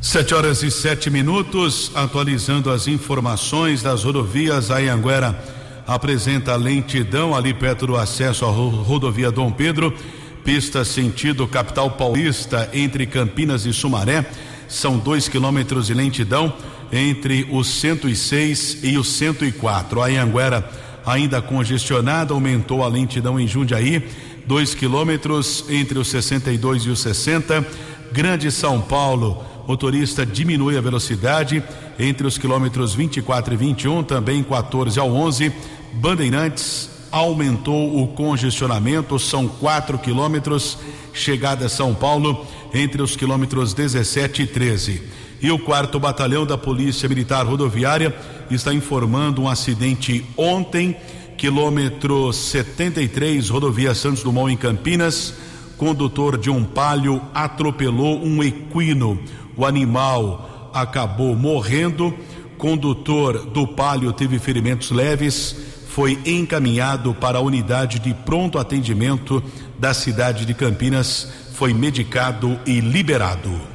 Sete 0.00 0.34
horas 0.34 0.62
e 0.62 0.70
sete 0.70 1.10
minutos, 1.10 1.92
atualizando 1.94 2.70
as 2.70 2.88
informações 2.88 3.82
das 3.82 4.02
rodovias. 4.02 4.70
A 4.70 4.78
Anguera 4.78 5.38
apresenta 5.86 6.56
lentidão 6.56 7.36
ali 7.36 7.52
perto 7.52 7.86
do 7.86 7.94
acesso 7.94 8.46
à 8.46 8.48
rodovia 8.48 9.30
Dom 9.30 9.52
Pedro, 9.52 9.94
pista 10.42 10.82
sentido 10.82 11.46
capital 11.46 11.90
paulista 11.90 12.70
entre 12.72 13.04
Campinas 13.04 13.66
e 13.66 13.72
Sumaré. 13.74 14.24
São 14.66 14.96
dois 14.96 15.28
quilômetros 15.28 15.88
de 15.88 15.92
lentidão 15.92 16.54
entre 16.92 17.46
o 17.50 17.62
106 17.62 18.78
e 18.82 18.98
o 18.98 19.04
104. 19.04 20.02
A 20.02 20.06
Anguera 20.06 20.70
ainda 21.04 21.40
congestionada, 21.40 22.34
aumentou 22.34 22.84
a 22.84 22.88
lentidão 22.88 23.38
em 23.38 23.46
Jundiaí, 23.46 24.02
dois 24.46 24.74
quilômetros 24.74 25.64
entre 25.68 25.98
os 25.98 26.08
62 26.08 26.82
e 26.84 26.90
os 26.90 27.00
60. 27.00 27.66
Grande 28.12 28.50
São 28.50 28.80
Paulo 28.80 29.44
motorista 29.66 30.26
diminui 30.26 30.76
a 30.76 30.80
velocidade 30.80 31.62
entre 31.98 32.26
os 32.26 32.36
quilômetros 32.36 32.92
24 32.92 33.54
e 33.54 33.56
21, 33.56 34.02
também 34.02 34.42
14 34.42 34.98
ao 34.98 35.12
11. 35.12 35.52
Bandeirantes 35.92 36.90
aumentou 37.12 38.02
o 38.02 38.08
congestionamento, 38.08 39.18
são 39.18 39.46
4 39.46 39.98
quilômetros, 39.98 40.78
chegada 41.12 41.66
a 41.66 41.68
São 41.68 41.94
Paulo, 41.94 42.46
entre 42.72 43.02
os 43.02 43.14
quilômetros 43.16 43.74
17 43.74 44.42
e 44.42 44.46
13. 44.46 45.02
E 45.42 45.50
o 45.50 45.58
quarto 45.58 45.98
batalhão 45.98 46.44
da 46.44 46.58
Polícia 46.58 47.08
Militar 47.08 47.46
Rodoviária 47.46 48.14
está 48.50 48.74
informando 48.74 49.42
um 49.42 49.48
acidente 49.48 50.24
ontem, 50.36 50.94
quilômetro 51.38 52.30
73, 52.30 53.48
rodovia 53.48 53.94
Santos 53.94 54.22
Dumont 54.22 54.52
em 54.52 54.56
Campinas. 54.56 55.34
Condutor 55.78 56.36
de 56.36 56.50
um 56.50 56.62
palio 56.62 57.22
atropelou 57.32 58.22
um 58.22 58.42
equino. 58.42 59.18
O 59.56 59.64
animal 59.64 60.70
acabou 60.74 61.34
morrendo. 61.34 62.14
Condutor 62.58 63.46
do 63.46 63.66
palio 63.66 64.12
teve 64.12 64.38
ferimentos 64.38 64.90
leves. 64.90 65.56
Foi 65.88 66.18
encaminhado 66.26 67.14
para 67.14 67.38
a 67.38 67.42
unidade 67.42 67.98
de 67.98 68.12
pronto 68.12 68.58
atendimento 68.58 69.42
da 69.78 69.94
cidade 69.94 70.44
de 70.44 70.52
Campinas. 70.52 71.32
foi 71.54 71.72
medicado 71.74 72.58
e 72.66 72.80
liberado. 72.80 73.69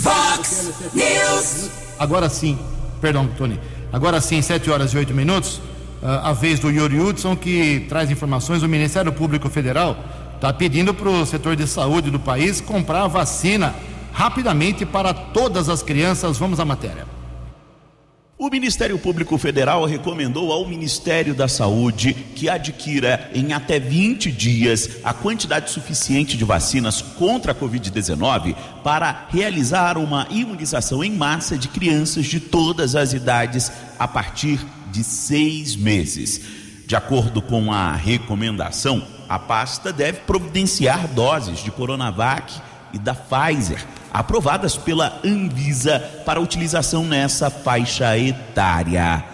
Fox 0.00 0.72
News. 0.94 1.70
Agora 1.98 2.28
sim, 2.28 2.58
perdão, 3.00 3.26
Tony. 3.26 3.60
Agora 3.92 4.20
sim, 4.20 4.40
7 4.40 4.70
horas 4.70 4.92
e 4.92 4.96
8 4.96 5.12
minutos. 5.12 5.60
Ah, 6.02 6.30
a 6.30 6.32
vez 6.32 6.58
do 6.58 6.70
Yuri 6.70 6.98
Hudson, 6.98 7.36
que 7.36 7.86
traz 7.88 8.10
informações. 8.10 8.62
O 8.62 8.68
Ministério 8.68 9.12
Público 9.12 9.50
Federal 9.50 9.96
está 10.34 10.52
pedindo 10.52 10.94
para 10.94 11.08
o 11.10 11.26
setor 11.26 11.54
de 11.54 11.66
saúde 11.66 12.10
do 12.10 12.18
país 12.18 12.60
comprar 12.60 13.06
vacina 13.06 13.74
rapidamente 14.12 14.86
para 14.86 15.12
todas 15.12 15.68
as 15.68 15.82
crianças. 15.82 16.38
Vamos 16.38 16.58
à 16.58 16.64
matéria. 16.64 17.19
O 18.40 18.48
Ministério 18.48 18.98
Público 18.98 19.36
Federal 19.36 19.84
recomendou 19.84 20.50
ao 20.50 20.66
Ministério 20.66 21.34
da 21.34 21.46
Saúde 21.46 22.14
que 22.14 22.48
adquira 22.48 23.30
em 23.34 23.52
até 23.52 23.78
20 23.78 24.32
dias 24.32 24.88
a 25.04 25.12
quantidade 25.12 25.70
suficiente 25.70 26.38
de 26.38 26.44
vacinas 26.46 27.02
contra 27.02 27.52
a 27.52 27.54
Covid-19 27.54 28.56
para 28.82 29.26
realizar 29.28 29.98
uma 29.98 30.26
imunização 30.30 31.04
em 31.04 31.12
massa 31.12 31.58
de 31.58 31.68
crianças 31.68 32.24
de 32.24 32.40
todas 32.40 32.96
as 32.96 33.12
idades 33.12 33.70
a 33.98 34.08
partir 34.08 34.58
de 34.90 35.04
seis 35.04 35.76
meses. 35.76 36.40
De 36.86 36.96
acordo 36.96 37.42
com 37.42 37.70
a 37.70 37.92
recomendação, 37.92 39.06
a 39.28 39.38
pasta 39.38 39.92
deve 39.92 40.20
providenciar 40.20 41.06
doses 41.08 41.62
de 41.62 41.70
Coronavac 41.70 42.54
e 42.94 42.98
da 42.98 43.14
Pfizer 43.14 43.84
aprovadas 44.12 44.76
pela 44.76 45.20
Anvisa 45.24 46.00
para 46.24 46.40
utilização 46.40 47.04
nessa 47.04 47.50
faixa 47.50 48.16
etária. 48.18 49.24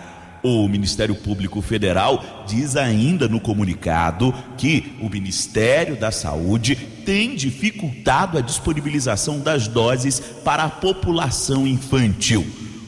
O 0.43 0.68
Ministério 0.68 1.14
Público 1.14 1.61
Federal 1.61 2.45
diz 2.47 2.77
ainda 2.77 3.27
no 3.27 3.41
comunicado 3.41 4.33
que 4.57 4.97
o 5.01 5.09
Ministério 5.09 5.97
da 5.97 6.12
Saúde 6.12 6.77
tem 7.05 7.35
dificultado 7.35 8.39
a 8.39 8.41
disponibilização 8.41 9.41
das 9.41 9.66
doses 9.66 10.20
para 10.45 10.64
a 10.64 10.70
população 10.70 11.66
infantil. 11.66 12.47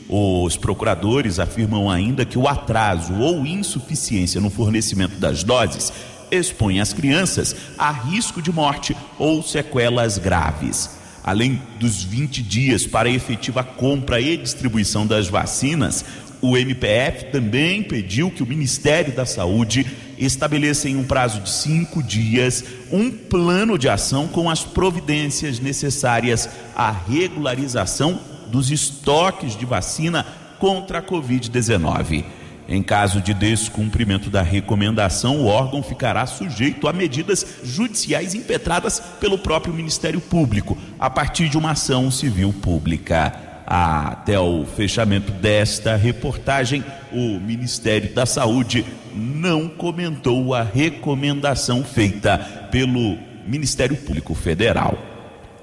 Os 0.09 0.57
procuradores 0.57 1.39
afirmam 1.39 1.91
ainda 1.91 2.24
que 2.24 2.39
o 2.39 2.47
atraso 2.47 3.14
ou 3.14 3.45
insuficiência 3.45 4.41
no 4.41 4.51
fornecimento 4.51 5.16
das 5.16 5.43
doses 5.43 5.93
expõe 6.30 6.80
as 6.80 6.93
crianças 6.93 7.57
a 7.76 7.91
risco 7.91 8.41
de 8.41 8.53
morte 8.53 8.97
ou 9.18 9.43
sequelas 9.43 10.16
graves. 10.16 10.97
Além 11.29 11.61
dos 11.79 12.03
20 12.03 12.43
dias 12.43 12.87
para 12.87 13.07
a 13.07 13.12
efetiva 13.12 13.62
compra 13.62 14.18
e 14.18 14.35
distribuição 14.35 15.07
das 15.07 15.29
vacinas, 15.29 16.03
o 16.41 16.57
MPF 16.57 17.26
também 17.26 17.83
pediu 17.83 18.31
que 18.31 18.43
o 18.43 18.47
Ministério 18.47 19.14
da 19.14 19.26
Saúde 19.26 19.87
estabeleça 20.16 20.89
em 20.89 20.97
um 20.97 21.05
prazo 21.05 21.43
de 21.43 21.51
cinco 21.51 22.03
dias 22.03 22.64
um 22.91 23.11
plano 23.11 23.76
de 23.76 23.91
ação 23.91 24.26
com 24.26 24.49
as 24.49 24.64
providências 24.64 25.61
necessárias 25.61 26.49
à 26.74 26.91
regularização 26.91 28.18
dos 28.47 28.70
estoques 28.70 29.55
de 29.55 29.66
vacina 29.66 30.24
contra 30.59 31.01
a 31.01 31.03
Covid-19. 31.03 32.24
Em 32.69 32.83
caso 32.83 33.23
de 33.23 33.33
descumprimento 33.33 34.29
da 34.29 34.43
recomendação, 34.43 35.39
o 35.39 35.47
órgão 35.47 35.83
ficará 35.83 36.27
sujeito 36.27 36.87
a 36.87 36.93
medidas 36.93 37.61
judiciais 37.64 38.35
impetradas 38.35 39.01
pelo 39.19 39.39
próprio 39.39 39.73
Ministério 39.73 40.21
Público, 40.21 40.77
a 40.99 41.09
partir 41.09 41.49
de 41.49 41.57
uma 41.57 41.71
ação 41.71 42.11
civil 42.11 42.53
pública. 42.53 43.33
Até 43.66 44.39
o 44.39 44.66
fechamento 44.66 45.33
desta 45.33 45.97
reportagem, 45.97 46.85
o 47.11 47.41
Ministério 47.41 48.12
da 48.14 48.27
Saúde 48.27 48.85
não 49.14 49.66
comentou 49.66 50.55
a 50.55 50.62
recomendação 50.62 51.83
feita 51.83 52.37
pelo 52.71 53.16
Ministério 53.47 53.97
Público 53.97 54.35
Federal. 54.35 54.99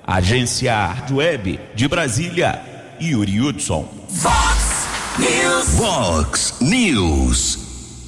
Agência 0.05 0.75
Rádio 0.75 1.17
Web 1.17 1.59
de 1.75 1.87
Brasília, 1.87 2.61
Yuri 2.99 3.41
Hudson. 3.41 3.87
News. 5.19 5.65
Fox 5.77 6.55
News. 6.59 7.59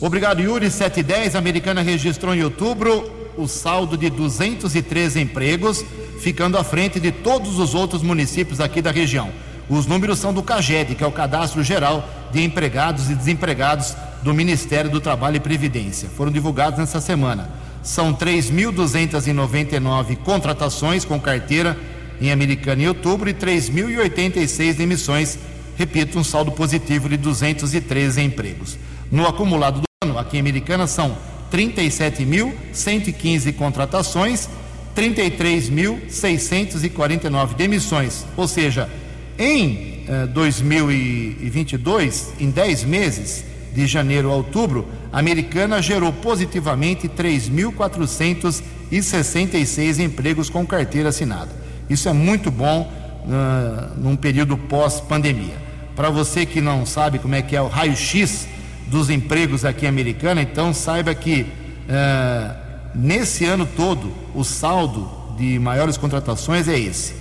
Obrigado, 0.01 0.41
Yuri. 0.41 0.69
710. 0.69 1.35
A 1.35 1.39
americana 1.39 1.81
registrou 1.81 2.35
em 2.35 2.43
outubro 2.43 3.09
o 3.37 3.47
saldo 3.47 3.97
de 3.97 4.09
213 4.09 5.21
empregos, 5.21 5.85
ficando 6.19 6.57
à 6.57 6.63
frente 6.63 6.99
de 6.99 7.11
todos 7.11 7.59
os 7.59 7.73
outros 7.73 8.01
municípios 8.01 8.59
aqui 8.59 8.81
da 8.81 8.91
região. 8.91 9.31
Os 9.69 9.85
números 9.85 10.19
são 10.19 10.33
do 10.33 10.43
CAGED, 10.43 10.95
que 10.95 11.03
é 11.03 11.07
o 11.07 11.11
Cadastro 11.11 11.63
Geral 11.63 12.07
de 12.31 12.43
Empregados 12.43 13.09
e 13.09 13.15
Desempregados 13.15 13.95
do 14.21 14.33
Ministério 14.33 14.89
do 14.89 14.99
Trabalho 14.99 15.37
e 15.37 15.39
Previdência. 15.39 16.09
Foram 16.09 16.31
divulgados 16.31 16.79
nessa 16.79 16.99
semana. 16.99 17.49
São 17.83 18.13
3.299 18.13 20.17
contratações 20.17 21.05
com 21.05 21.19
carteira 21.19 21.77
em 22.19 22.31
Americana 22.31 22.83
em 22.83 22.87
outubro 22.87 23.29
e 23.29 23.33
3.086 23.33 24.73
demissões 24.73 25.37
repito, 25.77 26.19
um 26.19 26.23
saldo 26.23 26.51
positivo 26.51 27.07
de 27.07 27.17
213 27.17 28.19
empregos. 28.21 28.75
No 29.11 29.27
acumulado 29.27 29.81
do 29.81 29.85
ano, 30.03 30.17
aqui 30.17 30.37
em 30.37 30.39
Americana, 30.39 30.87
são 30.87 31.15
37.115 31.51 33.53
contratações, 33.53 34.49
33.649 34.95 37.53
demissões. 37.55 38.25
Ou 38.35 38.47
seja, 38.47 38.89
em 39.37 40.03
eh, 40.07 40.25
2022, 40.27 42.33
em 42.39 42.49
10 42.49 42.83
meses, 42.85 43.45
de 43.77 43.85
janeiro 43.85 44.31
a 44.31 44.35
outubro, 44.35 44.87
a 45.13 45.19
Americana 45.19 45.79
gerou 45.81 46.11
positivamente 46.11 47.07
3.466 47.07 49.99
empregos 49.99 50.49
com 50.49 50.65
carteira 50.65 51.09
assinada. 51.09 51.51
Isso 51.87 52.09
é 52.09 52.13
muito 52.13 52.49
bom 52.49 52.81
uh, 52.81 53.99
num 53.99 54.15
período 54.15 54.57
pós-pandemia. 54.57 55.66
Para 55.97 56.11
você 56.11 56.45
que 56.45 56.61
não 56.61 56.85
sabe 56.85 57.17
como 57.17 57.33
é 57.33 57.41
que 57.41 57.55
é 57.55 57.61
o 57.61 57.67
raio-x 57.67 58.47
dos 58.85 59.09
empregos 59.09 59.65
aqui 59.65 59.85
em 59.85 59.89
Americana, 59.89 60.43
então 60.43 60.71
saiba 60.71 61.15
que 61.15 61.47
é, 61.89 62.51
nesse 62.93 63.45
ano 63.45 63.65
todo 63.65 64.13
o 64.35 64.43
saldo 64.43 65.09
de 65.35 65.57
maiores 65.57 65.97
contratações 65.97 66.67
é 66.67 66.77
esse. 66.77 67.15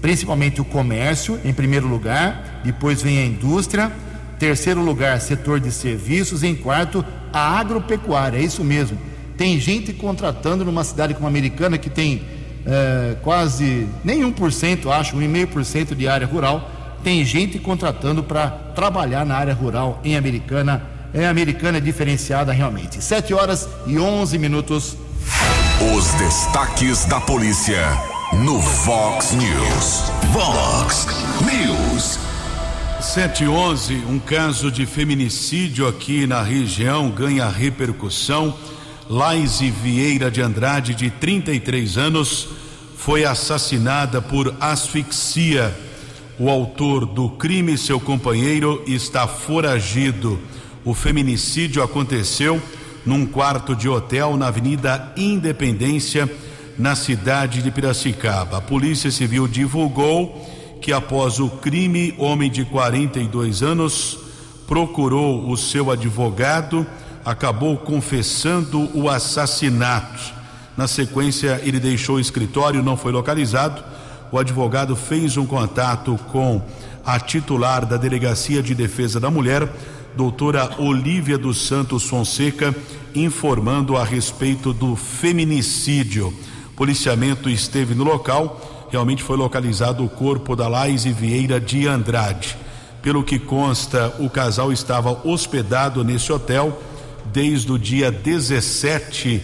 Principalmente 0.00 0.60
o 0.60 0.64
comércio, 0.64 1.40
em 1.44 1.52
primeiro 1.52 1.88
lugar, 1.88 2.60
depois 2.62 3.02
vem 3.02 3.18
a 3.18 3.26
indústria, 3.26 3.90
terceiro 4.38 4.80
lugar, 4.80 5.20
setor 5.20 5.58
de 5.58 5.72
serviços, 5.72 6.44
em 6.44 6.54
quarto, 6.54 7.04
a 7.32 7.58
agropecuária, 7.58 8.38
é 8.38 8.42
isso 8.42 8.62
mesmo. 8.62 8.96
Tem 9.36 9.58
gente 9.58 9.92
contratando 9.92 10.64
numa 10.64 10.84
cidade 10.84 11.14
como 11.14 11.26
a 11.26 11.28
Americana 11.30 11.76
que 11.76 11.90
tem 11.90 12.22
é, 12.64 13.16
quase 13.24 13.88
nem 14.04 14.22
1%, 14.22 14.88
acho, 14.88 15.16
1,5% 15.16 15.96
de 15.96 16.06
área 16.06 16.28
rural 16.28 16.76
tem 17.02 17.24
gente 17.24 17.58
contratando 17.58 18.22
para 18.22 18.48
trabalhar 18.74 19.24
na 19.24 19.36
área 19.36 19.54
rural 19.54 20.00
em 20.04 20.16
Americana. 20.16 20.82
É 21.12 21.26
Americana 21.26 21.80
diferenciada 21.80 22.52
realmente. 22.52 23.02
7 23.02 23.34
horas 23.34 23.68
e 23.86 23.98
11 23.98 24.38
minutos. 24.38 24.96
Os 25.96 26.12
destaques 26.14 27.04
da 27.06 27.20
polícia 27.20 27.80
no 28.44 28.60
Fox 28.60 29.32
News. 29.32 30.04
Fox 30.32 31.06
News. 31.40 32.18
711, 33.00 34.04
um 34.08 34.18
caso 34.18 34.70
de 34.70 34.84
feminicídio 34.84 35.88
aqui 35.88 36.26
na 36.26 36.42
região 36.42 37.10
ganha 37.10 37.48
repercussão. 37.48 38.54
Laise 39.08 39.70
Vieira 39.70 40.30
de 40.30 40.40
Andrade, 40.40 40.94
de 40.94 41.10
33 41.10 41.98
anos, 41.98 42.48
foi 42.96 43.24
assassinada 43.24 44.22
por 44.22 44.54
asfixia 44.60 45.74
o 46.40 46.48
autor 46.48 47.04
do 47.04 47.28
crime, 47.28 47.76
seu 47.76 48.00
companheiro, 48.00 48.82
está 48.86 49.28
foragido. 49.28 50.40
O 50.82 50.94
feminicídio 50.94 51.82
aconteceu 51.82 52.58
num 53.04 53.26
quarto 53.26 53.76
de 53.76 53.90
hotel 53.90 54.38
na 54.38 54.46
Avenida 54.46 55.12
Independência, 55.18 56.26
na 56.78 56.96
cidade 56.96 57.60
de 57.60 57.70
Piracicaba. 57.70 58.56
A 58.56 58.60
Polícia 58.62 59.10
Civil 59.10 59.46
divulgou 59.46 60.48
que 60.80 60.94
após 60.94 61.38
o 61.38 61.50
crime, 61.50 62.14
homem 62.16 62.50
de 62.50 62.64
42 62.64 63.62
anos 63.62 64.18
procurou 64.66 65.46
o 65.50 65.58
seu 65.58 65.90
advogado, 65.90 66.86
acabou 67.22 67.76
confessando 67.76 68.88
o 68.94 69.10
assassinato. 69.10 70.32
Na 70.74 70.88
sequência, 70.88 71.60
ele 71.62 71.78
deixou 71.78 72.16
o 72.16 72.20
escritório, 72.20 72.82
não 72.82 72.96
foi 72.96 73.12
localizado 73.12 73.99
o 74.32 74.38
advogado 74.38 74.94
fez 74.94 75.36
um 75.36 75.46
contato 75.46 76.18
com 76.30 76.62
a 77.04 77.18
titular 77.18 77.84
da 77.84 77.96
Delegacia 77.96 78.62
de 78.62 78.74
Defesa 78.74 79.18
da 79.18 79.30
Mulher, 79.30 79.68
doutora 80.16 80.70
Olívia 80.78 81.36
dos 81.36 81.66
Santos 81.66 82.04
Fonseca, 82.04 82.74
informando 83.14 83.96
a 83.96 84.04
respeito 84.04 84.72
do 84.72 84.94
feminicídio. 84.94 86.32
Policiamento 86.76 87.48
esteve 87.48 87.94
no 87.94 88.04
local, 88.04 88.88
realmente 88.90 89.22
foi 89.22 89.36
localizado 89.36 90.04
o 90.04 90.08
corpo 90.08 90.54
da 90.54 90.68
Laise 90.68 91.12
Vieira 91.12 91.60
de 91.60 91.86
Andrade. 91.86 92.56
Pelo 93.02 93.24
que 93.24 93.38
consta, 93.38 94.14
o 94.18 94.28
casal 94.28 94.72
estava 94.72 95.26
hospedado 95.26 96.04
nesse 96.04 96.32
hotel 96.32 96.80
desde 97.32 97.72
o 97.72 97.78
dia 97.78 98.10
17 98.10 99.42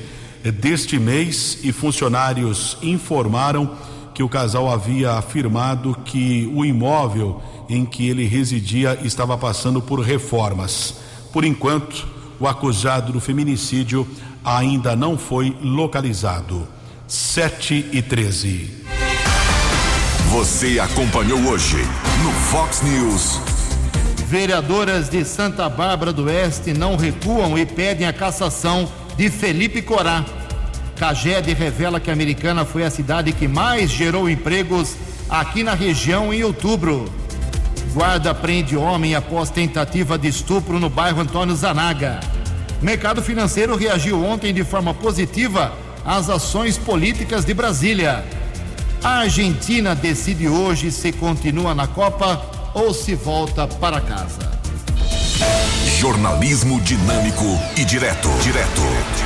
deste 0.61 0.99
mês 0.99 1.59
e 1.62 1.72
funcionários 1.72 2.76
informaram 2.82 3.76
que 4.16 4.22
o 4.22 4.30
casal 4.30 4.72
havia 4.72 5.12
afirmado 5.12 5.94
que 6.02 6.50
o 6.54 6.64
imóvel 6.64 7.38
em 7.68 7.84
que 7.84 8.08
ele 8.08 8.26
residia 8.26 8.98
estava 9.04 9.36
passando 9.36 9.82
por 9.82 10.00
reformas. 10.00 10.94
Por 11.30 11.44
enquanto, 11.44 12.08
o 12.40 12.48
acusado 12.48 13.12
do 13.12 13.20
feminicídio 13.20 14.08
ainda 14.42 14.96
não 14.96 15.18
foi 15.18 15.54
localizado. 15.60 16.66
7 17.06 17.90
e 17.92 18.00
13. 18.00 18.84
Você 20.30 20.80
acompanhou 20.80 21.38
hoje 21.50 21.76
no 22.24 22.32
Fox 22.50 22.80
News. 22.80 23.38
Vereadoras 24.26 25.10
de 25.10 25.26
Santa 25.26 25.68
Bárbara 25.68 26.10
do 26.10 26.24
Oeste 26.24 26.72
não 26.72 26.96
recuam 26.96 27.58
e 27.58 27.66
pedem 27.66 28.06
a 28.06 28.14
cassação 28.14 28.88
de 29.14 29.28
Felipe 29.28 29.82
Corá. 29.82 30.24
Caged 30.97 31.53
revela 31.53 32.01
que 32.01 32.11
a 32.11 32.12
Americana 32.12 32.64
foi 32.64 32.82
a 32.82 32.90
cidade 32.90 33.32
que 33.32 33.47
mais 33.47 33.90
gerou 33.90 34.28
empregos 34.28 34.97
aqui 35.28 35.62
na 35.62 35.74
região 35.74 36.32
em 36.32 36.42
outubro. 36.42 37.12
Guarda 37.92 38.34
prende 38.34 38.76
homem 38.76 39.14
após 39.14 39.51
tentativa 39.51 40.18
de 40.18 40.28
estupro 40.28 40.80
no 40.80 40.88
bairro 40.88 41.20
Antônio 41.20 41.55
Zanaga. 41.55 42.20
Mercado 42.80 43.22
financeiro 43.22 43.76
reagiu 43.76 44.24
ontem 44.24 44.53
de 44.53 44.64
forma 44.64 44.92
positiva 44.94 45.72
às 46.05 46.30
ações 46.30 46.78
políticas 46.78 47.44
de 47.44 47.53
Brasília. 47.53 48.24
A 49.03 49.20
Argentina 49.20 49.94
decide 49.94 50.49
hoje 50.49 50.90
se 50.90 51.12
continua 51.12 51.74
na 51.74 51.86
Copa 51.86 52.42
ou 52.74 52.92
se 52.92 53.14
volta 53.14 53.66
para 53.66 54.01
casa. 54.01 54.57
Jornalismo 55.99 56.80
dinâmico 56.80 57.44
e 57.76 57.84
direto. 57.84 58.28
Direto. 58.42 59.25